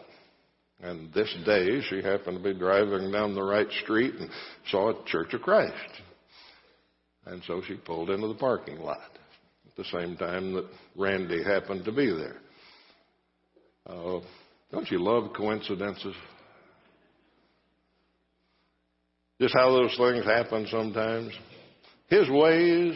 And 0.82 1.12
this 1.12 1.34
day, 1.44 1.80
she 1.88 2.02
happened 2.02 2.38
to 2.38 2.42
be 2.42 2.58
driving 2.58 3.12
down 3.12 3.34
the 3.34 3.42
right 3.42 3.70
street 3.82 4.14
and 4.14 4.30
saw 4.70 4.90
a 4.90 5.04
Church 5.06 5.34
of 5.34 5.42
Christ. 5.42 5.74
And 7.26 7.42
so 7.46 7.60
she 7.66 7.74
pulled 7.74 8.10
into 8.10 8.28
the 8.28 8.34
parking 8.34 8.78
lot 8.80 9.10
at 9.66 9.76
the 9.76 9.84
same 9.84 10.16
time 10.16 10.54
that 10.54 10.66
Randy 10.96 11.44
happened 11.44 11.84
to 11.84 11.92
be 11.92 12.06
there. 12.06 12.36
Uh, 13.86 14.20
don't 14.72 14.90
you 14.90 15.02
love 15.02 15.32
coincidences? 15.36 16.14
Just 19.40 19.54
how 19.54 19.70
those 19.70 19.96
things 19.96 20.24
happen 20.24 20.66
sometimes. 20.70 21.32
His 22.08 22.28
ways 22.28 22.94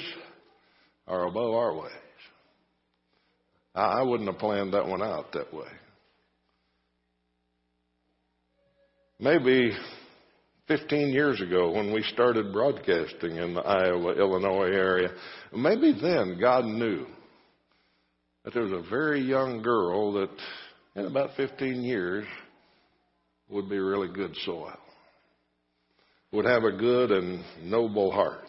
are 1.07 1.27
above 1.27 1.55
our 1.55 1.75
ways. 1.75 1.93
I 3.75 4.03
wouldn't 4.03 4.31
have 4.31 4.39
planned 4.39 4.73
that 4.75 4.87
one 4.87 5.03
out 5.03 5.33
that 5.33 5.53
way. 5.53 5.67
Maybe 9.21 9.71
15 10.67 11.09
years 11.11 11.41
ago 11.41 11.71
when 11.71 11.93
we 11.93 12.03
started 12.03 12.53
broadcasting 12.53 13.37
in 13.37 13.55
the 13.55 13.61
Iowa, 13.61 14.15
Illinois 14.15 14.73
area, 14.73 15.11
maybe 15.55 15.97
then 16.01 16.39
God 16.41 16.65
knew 16.65 17.07
that 18.45 18.55
there 18.55 18.65
was 18.65 18.73
a 18.73 18.91
very 18.91 19.21
young 19.21 19.63
girl 19.63 20.13
that 20.15 20.31
in 20.97 21.07
about 21.07 21.31
15 21.37 21.83
years 21.83 22.27
would 23.49 23.69
be 23.69 23.79
really 23.79 24.09
good 24.13 24.35
soil, 24.45 24.79
would 26.33 26.45
have 26.45 26.65
a 26.65 26.73
good 26.73 27.13
and 27.13 27.45
noble 27.63 28.11
heart. 28.11 28.49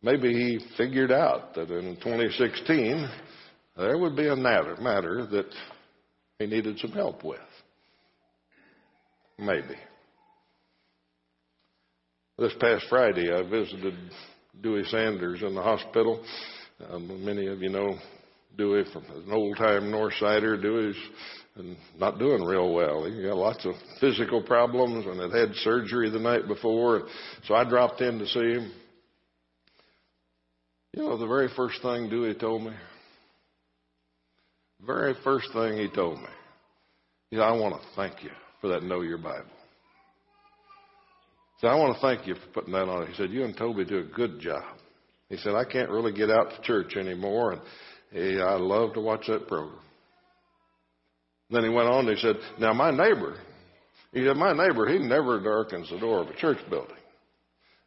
Maybe 0.00 0.32
he 0.32 0.60
figured 0.76 1.10
out 1.10 1.54
that 1.54 1.70
in 1.70 1.96
2016 1.96 3.10
there 3.76 3.98
would 3.98 4.14
be 4.14 4.28
a 4.28 4.36
matter, 4.36 4.76
matter 4.80 5.26
that 5.26 5.52
he 6.38 6.46
needed 6.46 6.78
some 6.78 6.92
help 6.92 7.24
with. 7.24 7.40
Maybe. 9.38 9.76
This 12.38 12.52
past 12.60 12.86
Friday, 12.88 13.32
I 13.32 13.48
visited 13.48 13.94
Dewey 14.60 14.84
Sanders 14.84 15.42
in 15.42 15.54
the 15.54 15.62
hospital. 15.62 16.24
Um, 16.90 17.24
many 17.24 17.46
of 17.46 17.60
you 17.62 17.68
know 17.68 17.96
Dewey 18.56 18.84
from 18.92 19.04
an 19.04 19.32
old 19.32 19.56
time 19.56 19.92
Northsider. 19.92 20.60
Dewey's 20.60 20.96
not 21.98 22.18
doing 22.18 22.44
real 22.44 22.72
well. 22.72 23.04
He 23.04 23.22
got 23.22 23.36
lots 23.36 23.64
of 23.64 23.74
physical 24.00 24.42
problems 24.42 25.06
and 25.06 25.20
had 25.20 25.48
had 25.48 25.54
surgery 25.56 26.10
the 26.10 26.18
night 26.18 26.46
before. 26.48 27.02
So 27.44 27.54
I 27.54 27.68
dropped 27.68 28.00
in 28.00 28.18
to 28.18 28.26
see 28.26 28.40
him. 28.40 28.72
You 30.94 31.02
know, 31.04 31.16
the 31.16 31.26
very 31.26 31.48
first 31.56 31.80
thing 31.82 32.08
Dewey 32.08 32.34
told 32.34 32.62
me, 32.62 32.72
very 34.84 35.14
first 35.22 35.52
thing 35.52 35.76
he 35.76 35.88
told 35.88 36.18
me, 36.18 36.28
he 37.30 37.36
said, 37.36 37.42
I 37.42 37.52
want 37.52 37.80
to 37.80 37.88
thank 37.94 38.24
you 38.24 38.30
for 38.60 38.68
that 38.68 38.82
Know 38.82 39.02
Your 39.02 39.18
Bible. 39.18 39.44
Said, 41.60 41.70
I 41.70 41.74
want 41.74 41.94
to 41.94 42.00
thank 42.00 42.26
you 42.26 42.34
for 42.34 42.46
putting 42.54 42.72
that 42.72 42.88
on. 42.88 43.06
He 43.08 43.14
said, 43.14 43.30
you 43.30 43.44
and 43.44 43.56
Toby 43.56 43.84
do 43.84 43.98
a 43.98 44.04
good 44.04 44.40
job. 44.40 44.62
He 45.28 45.36
said, 45.36 45.54
I 45.54 45.64
can't 45.64 45.90
really 45.90 46.12
get 46.12 46.30
out 46.30 46.50
to 46.50 46.62
church 46.62 46.96
anymore, 46.96 47.52
and 47.52 47.60
he, 48.12 48.40
I 48.40 48.54
love 48.54 48.94
to 48.94 49.00
watch 49.00 49.26
that 49.26 49.48
program. 49.48 49.80
Then 51.50 51.64
he 51.64 51.68
went 51.68 51.88
on 51.88 52.08
and 52.08 52.16
he 52.16 52.22
said, 52.22 52.36
now 52.60 52.72
my 52.72 52.90
neighbor, 52.90 53.36
he 54.12 54.24
said, 54.24 54.36
my 54.36 54.52
neighbor, 54.52 54.86
he 54.86 54.98
never 54.98 55.40
darkens 55.40 55.90
the 55.90 55.98
door 55.98 56.20
of 56.20 56.28
a 56.28 56.36
church 56.36 56.58
building. 56.70 56.96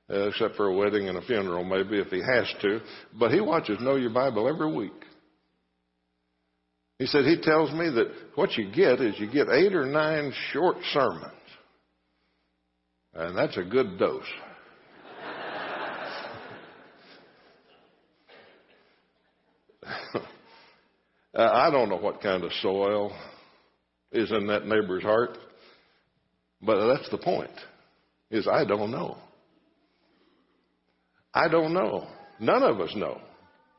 Except 0.09 0.55
for 0.57 0.67
a 0.67 0.75
wedding 0.75 1.07
and 1.07 1.17
a 1.17 1.21
funeral, 1.21 1.63
maybe 1.63 1.97
if 1.97 2.07
he 2.07 2.19
has 2.19 2.53
to. 2.61 2.81
But 3.17 3.31
he 3.31 3.39
watches 3.39 3.77
Know 3.79 3.95
Your 3.95 4.09
Bible 4.09 4.49
every 4.49 4.69
week. 4.73 4.91
He 7.01 7.07
said 7.07 7.25
he 7.25 7.41
tells 7.41 7.71
me 7.71 7.89
that 7.89 8.13
what 8.35 8.55
you 8.55 8.71
get 8.71 9.01
is 9.01 9.19
you 9.19 9.25
get 9.25 9.49
eight 9.49 9.73
or 9.73 9.87
nine 9.87 10.31
short 10.51 10.77
sermons. 10.93 11.33
And 13.15 13.35
that's 13.35 13.57
a 13.57 13.63
good 13.63 13.97
dose. 13.97 14.23
Uh, 21.33 21.49
I 21.49 21.71
don't 21.71 21.87
know 21.87 21.95
what 21.95 22.21
kind 22.21 22.43
of 22.43 22.51
soil 22.61 23.17
is 24.11 24.29
in 24.33 24.47
that 24.47 24.67
neighbor's 24.67 25.01
heart, 25.01 25.37
but 26.61 26.93
that's 26.93 27.09
the 27.09 27.17
point. 27.17 27.57
Is 28.29 28.49
I 28.49 28.65
don't 28.65 28.91
know. 28.91 29.17
I 31.33 31.47
don't 31.47 31.73
know. 31.73 32.05
None 32.41 32.63
of 32.63 32.81
us 32.81 32.93
know. 32.97 33.21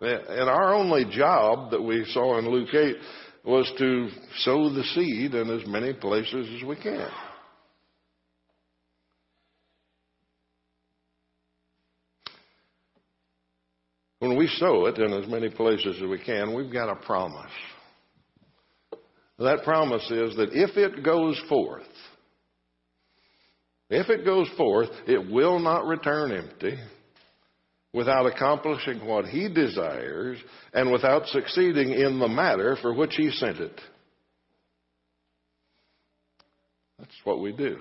And 0.03 0.49
our 0.49 0.75
only 0.75 1.05
job 1.05 1.71
that 1.71 1.81
we 1.81 2.05
saw 2.13 2.39
in 2.39 2.51
Luke 2.51 2.75
8 2.75 2.97
was 3.45 3.71
to 3.79 4.09
sow 4.39 4.69
the 4.69 4.83
seed 4.95 5.35
in 5.35 5.49
as 5.49 5.65
many 5.67 5.93
places 5.93 6.49
as 6.57 6.67
we 6.67 6.75
can. 6.75 7.09
When 14.19 14.37
we 14.37 14.49
sow 14.49 14.87
it 14.87 14.99
in 14.99 15.13
as 15.13 15.29
many 15.29 15.51
places 15.51 15.97
as 16.03 16.09
we 16.09 16.19
can, 16.19 16.55
we've 16.55 16.73
got 16.73 16.89
a 16.89 16.97
promise. 16.97 17.51
That 19.39 19.63
promise 19.63 20.09
is 20.11 20.37
that 20.37 20.51
if 20.53 20.77
it 20.77 21.05
goes 21.05 21.41
forth, 21.49 21.83
if 23.89 24.09
it 24.09 24.25
goes 24.25 24.49
forth, 24.57 24.91
it 25.07 25.31
will 25.31 25.61
not 25.61 25.87
return 25.87 26.33
empty 26.33 26.79
without 27.93 28.27
accomplishing 28.27 29.05
what 29.07 29.27
he 29.27 29.49
desires 29.49 30.39
and 30.73 30.91
without 30.91 31.27
succeeding 31.27 31.93
in 31.93 32.19
the 32.19 32.29
matter 32.29 32.77
for 32.81 32.95
which 32.95 33.15
he 33.17 33.31
sent 33.31 33.59
it. 33.59 33.79
That's 36.99 37.11
what 37.25 37.41
we 37.41 37.53
do. 37.53 37.79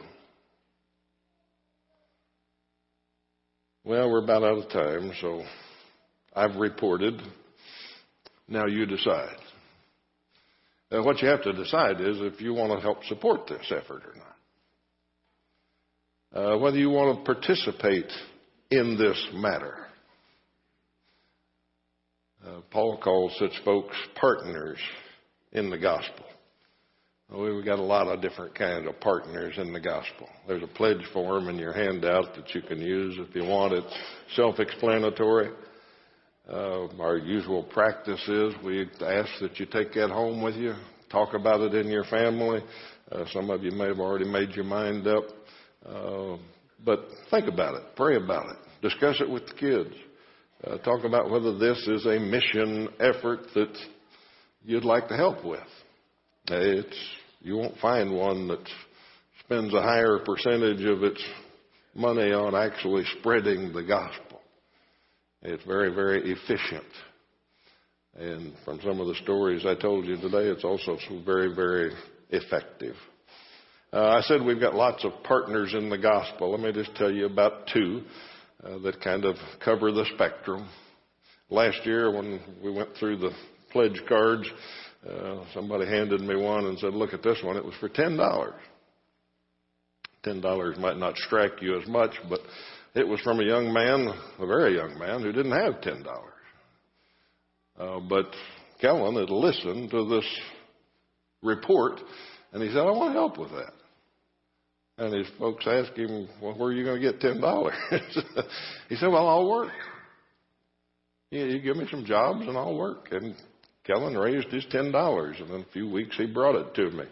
Well, 3.84 4.10
we're 4.12 4.24
about 4.24 4.44
out 4.44 4.58
of 4.60 4.70
time, 4.70 5.12
so 5.22 5.44
I've 6.36 6.56
reported. 6.58 7.22
Now 8.48 8.66
you 8.68 8.86
decide. 8.86 9.38
Uh, 10.92 11.02
what 11.02 11.22
you 11.22 11.28
have 11.30 11.42
to 11.44 11.54
decide 11.54 12.02
is 12.02 12.18
if 12.20 12.42
you 12.42 12.54
want 12.54 12.74
to 12.74 12.80
help 12.80 13.04
support 13.06 13.48
this 13.48 13.72
effort 13.72 14.04
or 14.06 14.16
not. 16.34 16.54
Uh, 16.54 16.58
whether 16.58 16.78
you 16.78 16.90
want 16.90 17.18
to 17.18 17.34
participate 17.34 18.12
in 18.70 18.98
this 18.98 19.28
matter. 19.34 19.88
Uh, 22.52 22.60
Paul 22.70 22.98
calls 22.98 23.34
such 23.40 23.64
folks 23.64 23.96
partners 24.20 24.78
in 25.54 25.70
the 25.70 25.78
gospel. 25.78 26.26
Well, 27.30 27.56
we've 27.56 27.64
got 27.64 27.80
a 27.80 27.84
lot 27.84 28.08
of 28.08 28.22
different 28.22 28.56
kinds 28.56 28.88
of 28.90 29.00
partners 29.00 29.54
in 29.58 29.72
the 29.72 29.80
gospel. 29.80 30.28
There's 30.48 30.64
a 30.64 30.68
pledge 30.68 31.06
form 31.14 31.48
in 31.48 31.58
your 31.58 31.72
handout 31.72 32.36
that 32.36 32.54
you 32.54 32.62
can 32.62 32.82
use 32.82 33.18
if 33.20 33.34
you 33.36 33.46
want. 33.46 33.74
It's 33.74 33.96
self-explanatory. 34.36 35.52
Uh, 36.50 36.88
our 37.00 37.18
usual 37.18 37.64
practice 37.64 38.22
is 38.28 38.54
we 38.66 38.90
ask 39.00 39.30
that 39.40 39.58
you 39.58 39.66
take 39.66 39.94
that 39.94 40.10
home 40.10 40.42
with 40.42 40.56
you, 40.56 40.74
talk 41.10 41.34
about 41.34 41.62
it 41.62 41.74
in 41.74 41.88
your 41.88 42.04
family. 42.06 42.62
Uh, 43.12 43.24
some 43.32 43.50
of 43.50 43.64
you 43.64 43.72
may 43.72 43.88
have 43.88 44.00
already 44.00 44.26
made 44.26 44.50
your 44.52 44.66
mind 44.66 45.08
up. 45.08 45.24
Uh, 45.86 46.38
but 46.84 47.06
think 47.30 47.48
about 47.48 47.76
it, 47.76 47.84
pray 47.96 48.18
about 48.18 48.50
it, 48.50 48.58
discuss 48.82 49.22
it 49.22 49.30
with 49.30 49.46
the 49.48 49.54
kids. 49.54 49.96
Uh, 50.64 50.78
talk 50.78 51.04
about 51.06 51.32
whether 51.32 51.58
this 51.58 51.88
is 51.88 52.06
a 52.06 52.20
mission 52.20 52.88
effort 53.00 53.40
that 53.56 53.76
you'd 54.64 54.86
like 54.86 55.08
to 55.08 55.16
help 55.16 55.44
with. 55.44 55.60
It's 56.50 56.98
you 57.40 57.58
won't 57.58 57.78
find 57.80 58.16
one 58.16 58.48
that 58.48 58.64
spends 59.44 59.74
a 59.74 59.82
higher 59.82 60.20
percentage 60.24 60.84
of 60.86 61.02
its 61.02 61.24
money 61.96 62.32
on 62.32 62.54
actually 62.54 63.04
spreading 63.20 63.74
the 63.74 63.82
gospel. 63.82 64.40
It's 65.42 65.64
very, 65.64 65.94
very 65.96 66.32
efficient. 66.32 66.86
And 68.16 68.54
from 68.64 68.80
some 68.84 69.00
of 69.00 69.08
the 69.08 69.16
stories 69.24 69.66
I 69.66 69.74
told 69.74 70.06
you 70.06 70.18
today, 70.18 70.46
it's 70.46 70.64
also 70.64 70.96
very, 71.26 71.56
very 71.56 71.92
effective. 72.30 72.96
Uh, 73.92 74.10
I 74.10 74.22
said 74.22 74.44
we've 74.44 74.60
got 74.60 74.76
lots 74.76 75.04
of 75.06 75.24
partners 75.24 75.74
in 75.74 75.90
the 75.90 75.98
gospel. 75.98 76.52
Let 76.52 76.60
me 76.60 76.72
just 76.72 76.96
tell 76.96 77.12
you 77.12 77.26
about 77.26 77.68
two 77.74 78.04
uh, 78.64 78.78
that 78.80 79.02
kind 79.02 79.26
of 79.26 79.36
cover 79.64 79.92
the 79.92 80.06
spectrum. 80.14 80.68
Last 81.50 81.86
year, 81.86 82.12
when 82.12 82.40
we 82.64 82.72
went 82.72 82.96
through 82.96 83.18
the 83.18 83.32
pledge 83.72 84.02
cards, 84.08 84.48
uh, 85.08 85.44
somebody 85.54 85.86
handed 85.86 86.22
me 86.22 86.36
one 86.36 86.66
and 86.66 86.78
said, 86.80 86.94
"Look 86.94 87.14
at 87.14 87.24
this 87.24 87.42
one. 87.44 87.58
It 87.58 87.66
was 87.66 87.76
for 87.80 87.90
ten 87.90 88.18
dollars." 88.18 88.54
Ten 90.24 90.40
dollars 90.40 90.78
might 90.78 90.98
not 90.98 91.18
strike 91.18 91.62
you 91.62 91.80
as 91.80 91.88
much, 91.88 92.12
but 92.30 92.42
it 92.94 93.08
was 93.08 93.20
from 93.22 93.40
a 93.40 93.44
young 93.44 93.74
man, 93.74 94.14
a 94.38 94.46
very 94.46 94.76
young 94.76 94.98
man, 95.00 95.22
who 95.22 95.32
didn't 95.32 95.60
have 95.60 95.82
ten 95.82 96.04
dollars. 96.04 96.28
Uh, 97.80 98.00
but 98.00 98.28
Kellen 98.80 99.16
had 99.16 99.30
listened 99.30 99.90
to 99.90 100.08
this 100.08 100.26
report, 101.42 102.00
and 102.54 102.62
he 102.62 102.70
said, 102.70 102.80
"I 102.80 102.92
want 102.92 103.10
to 103.10 103.20
help 103.20 103.38
with 103.38 103.50
that." 103.52 103.74
And 104.98 105.14
his 105.14 105.28
folks 105.40 105.66
asked 105.68 105.98
him, 105.98 106.28
"Well, 106.42 106.54
where 106.54 106.70
are 106.70 106.74
you 106.74 106.84
going 106.84 107.02
to 107.02 107.12
get 107.12 107.22
ten 107.22 107.42
dollars?" 107.42 107.76
he 108.90 108.96
said, 108.96 109.08
"Well, 109.08 109.28
I'll 109.28 109.50
work. 109.50 109.72
You, 111.32 111.46
you 111.46 111.60
give 111.60 111.78
me 111.78 111.88
some 111.90 112.06
jobs, 112.06 112.42
and 112.48 112.58
I'll 112.58 112.78
work." 112.78 113.08
And 113.12 113.36
Kellen 113.86 114.18
raised 114.18 114.50
his 114.50 114.66
ten 114.70 114.92
dollars, 114.92 115.38
and 115.40 115.50
in 115.50 115.62
a 115.62 115.72
few 115.74 115.90
weeks 115.90 116.18
he 116.18 116.28
brought 116.28 116.56
it 116.56 116.76
to 116.76 116.92
me. 116.92 117.06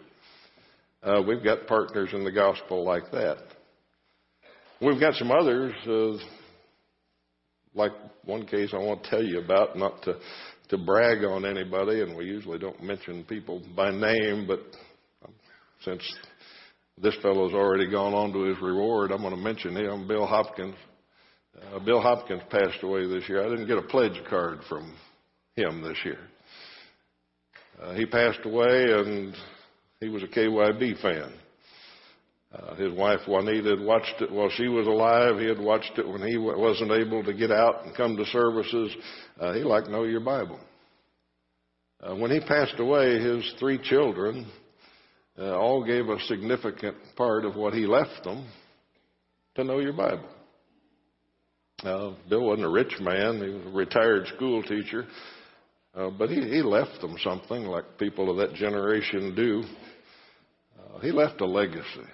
Uh, 1.02 1.22
we've 1.26 1.42
got 1.42 1.66
partners 1.66 2.10
in 2.12 2.24
the 2.24 2.32
gospel 2.32 2.84
like 2.84 3.10
that. 3.12 3.38
We've 4.80 5.00
got 5.00 5.14
some 5.14 5.30
others, 5.30 5.74
uh, 5.86 6.22
like 7.74 7.92
one 8.24 8.46
case 8.46 8.70
I 8.72 8.78
want 8.78 9.02
to 9.04 9.10
tell 9.10 9.22
you 9.22 9.40
about, 9.40 9.76
not 9.76 10.02
to 10.02 10.18
to 10.70 10.78
brag 10.78 11.24
on 11.24 11.44
anybody, 11.44 12.00
and 12.00 12.16
we 12.16 12.24
usually 12.26 12.58
don't 12.58 12.80
mention 12.82 13.24
people 13.24 13.60
by 13.74 13.90
name, 13.90 14.46
but 14.46 14.60
since 15.84 16.00
this 17.02 17.16
fellow's 17.22 17.54
already 17.54 17.90
gone 17.90 18.14
on 18.14 18.32
to 18.32 18.42
his 18.42 18.60
reward, 18.60 19.10
I'm 19.10 19.22
going 19.22 19.34
to 19.34 19.40
mention 19.40 19.76
him, 19.76 20.06
Bill 20.06 20.26
Hopkins. 20.26 20.74
Uh, 21.60 21.78
Bill 21.78 22.00
Hopkins 22.00 22.42
passed 22.50 22.82
away 22.82 23.06
this 23.06 23.28
year. 23.28 23.44
I 23.44 23.48
didn't 23.48 23.66
get 23.66 23.78
a 23.78 23.82
pledge 23.82 24.20
card 24.28 24.60
from 24.68 24.94
him 25.56 25.82
this 25.82 25.98
year. 26.04 26.18
Uh, 27.80 27.94
he 27.94 28.04
passed 28.06 28.40
away, 28.44 28.92
and 28.92 29.34
he 30.00 30.08
was 30.08 30.22
a 30.22 30.26
KYB 30.26 31.00
fan. 31.00 31.32
Uh, 32.52 32.74
his 32.74 32.92
wife 32.92 33.20
Juanita 33.28 33.70
had 33.70 33.80
watched 33.80 34.20
it 34.20 34.30
while 34.30 34.50
she 34.50 34.66
was 34.66 34.86
alive. 34.86 35.38
He 35.38 35.46
had 35.46 35.60
watched 35.60 35.92
it 35.96 36.06
when 36.06 36.20
he 36.20 36.34
w- 36.34 36.58
wasn't 36.58 36.90
able 36.90 37.22
to 37.22 37.32
get 37.32 37.52
out 37.52 37.84
and 37.84 37.96
come 37.96 38.16
to 38.16 38.24
services. 38.26 38.92
Uh, 39.38 39.52
he 39.52 39.60
liked 39.60 39.88
Know 39.88 40.02
Your 40.02 40.20
Bible. 40.20 40.58
Uh, 42.00 42.16
when 42.16 42.30
he 42.30 42.40
passed 42.40 42.78
away, 42.78 43.20
his 43.20 43.54
three 43.60 43.78
children 43.78 44.50
uh, 45.40 45.56
all 45.56 45.82
gave 45.82 46.08
a 46.08 46.20
significant 46.26 46.96
part 47.16 47.44
of 47.44 47.56
what 47.56 47.72
he 47.72 47.86
left 47.86 48.24
them 48.24 48.46
to 49.54 49.64
know 49.64 49.78
your 49.78 49.94
Bible. 49.94 50.28
Uh, 51.82 52.12
Bill 52.28 52.42
wasn't 52.42 52.66
a 52.66 52.70
rich 52.70 52.94
man; 53.00 53.38
he 53.38 53.48
was 53.48 53.66
a 53.66 53.70
retired 53.70 54.26
school 54.36 54.62
teacher. 54.62 55.06
Uh, 55.94 56.10
but 56.10 56.28
he, 56.28 56.36
he 56.36 56.62
left 56.62 57.00
them 57.00 57.16
something 57.24 57.64
like 57.64 57.98
people 57.98 58.30
of 58.30 58.36
that 58.36 58.54
generation 58.54 59.34
do. 59.34 59.64
Uh, 60.78 61.00
he 61.00 61.10
left 61.10 61.40
a 61.40 61.46
legacy. 61.46 62.06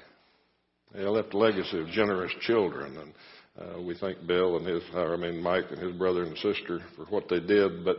He 0.94 1.02
left 1.02 1.34
a 1.34 1.38
legacy 1.38 1.80
of 1.80 1.88
generous 1.88 2.32
children, 2.40 2.96
and 2.96 3.12
uh, 3.58 3.82
we 3.82 3.94
thank 3.98 4.24
Bill 4.26 4.56
and 4.56 4.66
his, 4.66 4.82
I 4.94 5.16
mean 5.16 5.42
Mike 5.42 5.66
and 5.70 5.80
his 5.80 5.92
brother 5.96 6.22
and 6.22 6.36
sister 6.38 6.80
for 6.94 7.04
what 7.06 7.28
they 7.28 7.40
did. 7.40 7.84
But 7.84 7.96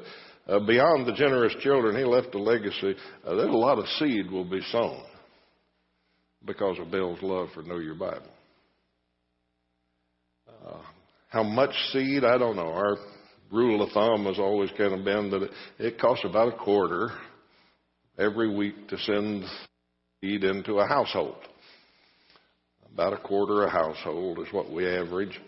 uh, 0.47 0.65
beyond 0.65 1.05
the 1.05 1.13
generous 1.13 1.53
children, 1.59 1.95
he 1.97 2.05
left 2.05 2.33
a 2.33 2.39
legacy. 2.39 2.95
Uh, 3.25 3.35
there's 3.35 3.49
a 3.49 3.57
lot 3.57 3.77
of 3.77 3.85
seed 3.99 4.31
will 4.31 4.49
be 4.49 4.61
sown 4.71 5.03
because 6.47 6.79
of 6.79 6.89
Bill's 6.89 7.21
love 7.21 7.49
for 7.53 7.61
Know 7.61 7.77
Your 7.77 7.93
Bible. 7.93 8.31
Uh, 10.65 10.81
how 11.29 11.43
much 11.43 11.75
seed? 11.91 12.23
I 12.23 12.37
don't 12.37 12.55
know. 12.55 12.69
Our 12.69 12.97
rule 13.51 13.83
of 13.83 13.91
thumb 13.91 14.25
has 14.25 14.39
always 14.39 14.71
kind 14.77 14.93
of 14.93 15.05
been 15.05 15.29
that 15.29 15.43
it, 15.43 15.51
it 15.77 15.99
costs 15.99 16.25
about 16.25 16.53
a 16.53 16.57
quarter 16.57 17.11
every 18.17 18.53
week 18.55 18.87
to 18.87 18.97
send 18.97 19.43
seed 20.21 20.43
into 20.43 20.79
a 20.79 20.87
household. 20.87 21.35
About 22.93 23.13
a 23.13 23.17
quarter 23.17 23.65
a 23.65 23.69
household 23.69 24.39
is 24.39 24.51
what 24.51 24.71
we 24.71 24.87
average. 24.87 25.39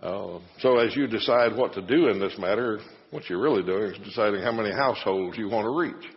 Uh, 0.00 0.38
so 0.60 0.78
as 0.78 0.94
you 0.94 1.06
decide 1.06 1.56
what 1.56 1.72
to 1.72 1.82
do 1.82 2.08
in 2.08 2.20
this 2.20 2.34
matter, 2.38 2.78
what 3.10 3.28
you're 3.28 3.40
really 3.40 3.62
doing 3.62 3.94
is 3.94 3.98
deciding 4.04 4.42
how 4.42 4.52
many 4.52 4.70
households 4.70 5.38
you 5.38 5.48
want 5.48 5.64
to 5.64 5.70
reach. 5.70 6.12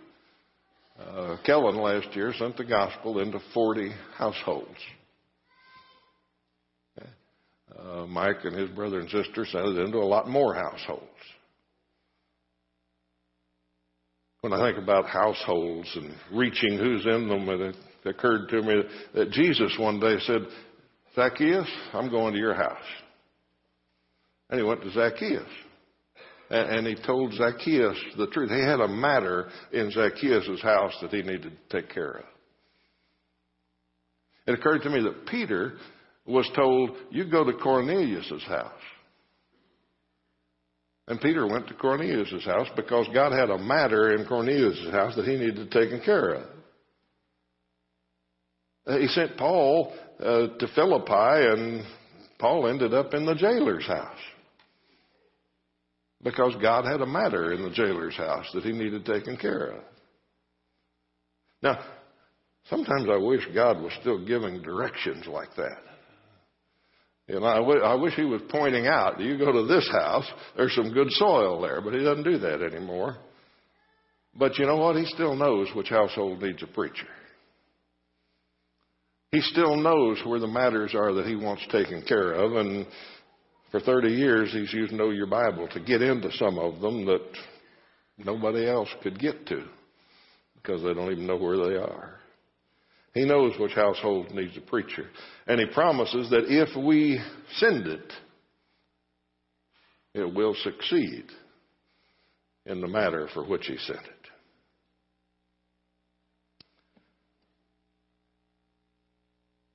Uh, 1.00 1.38
Kellen 1.46 1.78
last 1.78 2.16
year 2.16 2.34
sent 2.38 2.58
the 2.58 2.64
gospel 2.64 3.20
into 3.20 3.40
40 3.54 3.92
households. 4.18 4.78
Uh, 7.78 8.06
Mike 8.08 8.38
and 8.44 8.56
his 8.56 8.70
brother 8.72 9.00
and 9.00 9.10
sister 9.10 9.46
sent 9.46 9.66
it 9.66 9.78
into 9.78 9.98
a 9.98 10.00
lot 10.00 10.28
more 10.28 10.56
households. 10.56 11.04
When 14.42 14.54
I 14.54 14.68
think 14.72 14.82
about 14.82 15.06
households 15.06 15.90
and 15.96 16.16
reaching 16.32 16.78
who's 16.78 17.06
in 17.06 17.28
them, 17.28 17.50
it 17.50 17.76
occurred 18.06 18.50
to 18.50 18.62
me 18.62 18.84
that 19.14 19.32
Jesus 19.32 19.76
one 19.80 20.00
day 20.00 20.16
said, 20.22 20.42
Zacchaeus, 21.16 21.68
I'm 21.94 22.10
going 22.10 22.34
to 22.34 22.40
your 22.40 22.54
house. 22.54 22.78
And 24.50 24.60
he 24.60 24.66
went 24.66 24.82
to 24.84 24.92
Zacchaeus. 24.92 25.50
And, 26.50 26.88
he 26.88 26.96
told 26.96 27.34
Zacchaeus 27.34 27.98
the 28.18 28.28
truth. 28.28 28.50
He 28.50 28.62
had 28.62 28.80
a 28.80 28.88
matter 28.88 29.50
in 29.74 29.92
Zacchaeus' 29.92 30.62
house 30.62 30.94
that 31.02 31.12
he 31.12 31.22
needed 31.22 31.52
to 31.70 31.82
take 31.82 31.94
care 31.94 32.12
of. 32.12 32.26
It 34.46 34.54
occurred 34.54 34.84
to 34.84 34.90
me 34.90 35.02
that 35.04 35.28
Peter 35.28 35.74
was 36.26 36.50
told, 36.56 36.92
You 37.12 37.30
go 37.30 37.44
to 37.44 37.52
Cornelius' 37.54 38.44
house. 38.48 38.72
And 41.10 41.20
Peter 41.20 41.48
went 41.48 41.68
to 41.68 41.74
Cornelius' 41.74 42.46
house 42.46 42.68
because 42.76 43.08
God 43.14 43.34
had 43.34 43.50
a 43.50 43.58
matter 43.58 44.14
in 44.14 44.26
Cornelius' 44.26 44.90
house 44.92 45.16
that 45.16 45.26
he 45.26 45.38
needed 45.38 45.70
taken 45.72 46.02
care 46.02 46.36
of. 46.36 46.44
He 49.02 49.08
sent 49.08 49.36
Paul 49.36 49.94
uh, 50.20 50.48
to 50.58 50.68
Philippi, 50.76 51.12
and 51.12 51.84
Paul 52.40 52.68
ended 52.68 52.94
up 52.94 53.14
in 53.14 53.26
the 53.26 53.36
jailer's 53.36 53.86
house 53.86 54.18
because 56.24 56.56
God 56.62 56.86
had 56.86 57.02
a 57.02 57.06
matter 57.06 57.54
in 57.54 57.64
the 57.64 57.70
jailer's 57.70 58.16
house 58.16 58.46
that 58.54 58.64
he 58.64 58.72
needed 58.72 59.06
taken 59.06 59.38
care 59.38 59.72
of. 59.72 59.84
Now, 61.62 61.80
sometimes 62.70 63.08
I 63.10 63.18
wish 63.18 63.48
God 63.54 63.82
was 63.82 63.94
still 64.02 64.26
giving 64.26 64.62
directions 64.62 65.26
like 65.28 65.56
that. 65.56 65.78
You 67.28 67.42
know, 67.42 67.46
I, 67.46 67.58
w- 67.58 67.82
I 67.82 67.96
wish 67.96 68.14
he 68.14 68.24
was 68.24 68.42
pointing 68.50 68.88
out, 68.88 69.20
you 69.20 69.38
go 69.38 69.52
to 69.52 69.68
this 69.68 69.88
house, 69.92 70.26
there's 70.56 70.74
some 70.76 70.94
good 70.94 71.12
soil 71.12 71.62
there, 71.62 71.82
but 71.82 71.94
he 71.94 72.04
doesn't 72.04 72.24
do 72.24 72.38
that 72.40 72.62
anymore. 72.62 73.18
But 74.34 74.58
you 74.58 74.66
know 74.66 74.78
what? 74.78 74.96
He 74.96 75.06
still 75.06 75.36
knows 75.36 75.68
which 75.76 75.90
household 75.90 76.42
needs 76.42 76.64
a 76.64 76.68
preacher. 76.68 77.08
He 79.32 79.42
still 79.42 79.76
knows 79.76 80.22
where 80.26 80.40
the 80.40 80.48
matters 80.48 80.96
are 80.96 81.14
that 81.14 81.26
he 81.26 81.36
wants 81.36 81.68
taken 81.70 82.02
care 82.04 82.32
of, 82.32 82.56
and 82.56 82.88
for 83.72 83.80
30 83.80 84.10
years 84.10 84.52
he's 84.54 84.74
used 84.74 84.94
Know 84.94 85.10
Your 85.10 85.28
Bible 85.28 85.68
to 85.70 85.80
get 85.80 86.02
into 86.02 86.32
some 86.34 86.58
of 86.58 86.80
them 86.80 87.06
that 87.06 87.26
nobody 88.18 88.68
else 88.68 88.90
could 89.04 89.20
get 89.20 89.46
to 89.48 89.64
because 90.56 90.82
they 90.84 90.94
don't 90.94 91.12
even 91.12 91.28
know 91.28 91.38
where 91.38 91.58
they 91.58 91.76
are. 91.76 92.20
He 93.14 93.26
knows 93.26 93.58
which 93.60 93.74
household 93.74 94.32
needs 94.32 94.56
a 94.58 94.62
preacher. 94.62 95.08
And 95.48 95.60
he 95.60 95.66
promises 95.74 96.30
that 96.30 96.46
if 96.48 96.70
we 96.76 97.20
send 97.56 97.88
it, 97.88 98.14
it 100.14 100.34
will 100.34 100.56
succeed 100.64 101.26
in 102.66 102.82
the 102.82 102.88
matter 102.88 103.28
for 103.34 103.44
which 103.44 103.66
he 103.66 103.78
sent 103.78 104.00
it. 104.00 104.14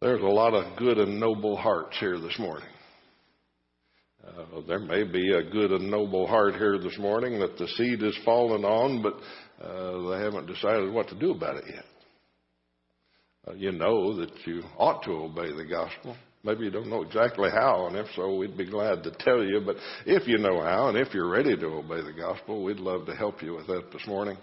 There's 0.01 0.23
a 0.23 0.27
lot 0.27 0.55
of 0.55 0.77
good 0.77 0.99
and 0.99 1.19
noble 1.19 1.57
hearts 1.57 1.97
here 1.99 2.19
this 2.19 2.39
morning. 2.39 2.69
Uh, 4.37 4.63
there 4.67 4.79
may 4.79 5.05
be 5.05 5.33
a 5.33 5.43
good 5.43 5.73
and 5.73 5.91
noble 5.91 6.27
heart 6.27 6.55
here 6.55 6.79
this 6.79 6.97
morning 6.99 7.39
that 7.39 7.59
the 7.59 7.69
seed 7.69 8.01
has 8.01 8.17
fallen 8.25 8.65
on, 8.65 9.03
but 9.03 9.15
uh, 9.63 10.11
they 10.11 10.25
haven't 10.25 10.47
decided 10.47 10.91
what 10.91 11.07
to 11.09 11.19
do 11.19 11.33
about 11.33 11.57
it 11.57 11.65
yet. 11.69 11.85
Uh, 13.47 13.53
you 13.55 13.73
know 13.73 14.17
that 14.17 14.31
you 14.47 14.63
ought 14.79 15.03
to 15.03 15.11
obey 15.11 15.53
the 15.55 15.67
gospel. 15.69 16.17
Maybe 16.45 16.65
you 16.65 16.71
don't 16.71 16.89
know 16.89 17.03
exactly 17.03 17.51
how, 17.51 17.89
and 17.89 17.97
if 17.97 18.07
so, 18.17 18.35
we'd 18.37 18.57
be 18.57 18.65
glad 18.65 19.03
to 19.05 19.11
tell 19.19 19.45
you. 19.45 19.61
But 19.65 19.77
if 20.07 20.27
you 20.27 20.39
know 20.39 20.63
how, 20.63 20.89
and 20.89 20.97
if 20.97 21.13
you're 21.13 21.29
ready 21.29 21.55
to 21.55 21.67
obey 21.67 22.01
the 22.01 22.15
gospel, 22.19 22.65
we'd 22.65 22.79
love 22.79 23.05
to 23.07 23.15
help 23.15 23.43
you 23.43 23.55
with 23.55 23.67
that 23.67 23.93
this 23.93 24.07
morning. 24.07 24.39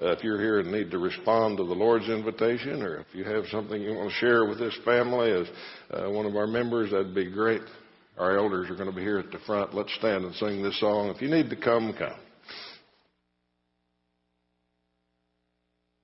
Uh, 0.00 0.12
if 0.12 0.22
you're 0.22 0.40
here 0.40 0.60
and 0.60 0.70
need 0.70 0.90
to 0.90 0.98
respond 0.98 1.56
to 1.56 1.64
the 1.64 1.72
Lord's 1.72 2.08
invitation, 2.10 2.82
or 2.82 2.98
if 2.98 3.06
you 3.14 3.24
have 3.24 3.46
something 3.50 3.80
you 3.80 3.94
want 3.94 4.10
to 4.10 4.16
share 4.16 4.44
with 4.44 4.58
this 4.58 4.76
family 4.84 5.32
as 5.32 5.46
uh, 5.90 6.10
one 6.10 6.26
of 6.26 6.36
our 6.36 6.46
members, 6.46 6.90
that'd 6.90 7.14
be 7.14 7.30
great. 7.30 7.62
Our 8.18 8.38
elders 8.38 8.70
are 8.70 8.74
going 8.74 8.90
to 8.90 8.96
be 8.96 9.02
here 9.02 9.18
at 9.18 9.30
the 9.30 9.38
front. 9.40 9.74
Let's 9.74 9.94
stand 9.94 10.24
and 10.24 10.34
sing 10.36 10.62
this 10.62 10.80
song. 10.80 11.08
If 11.08 11.20
you 11.20 11.28
need 11.28 11.50
to 11.50 11.56
come, 11.56 11.92
come. 11.92 12.14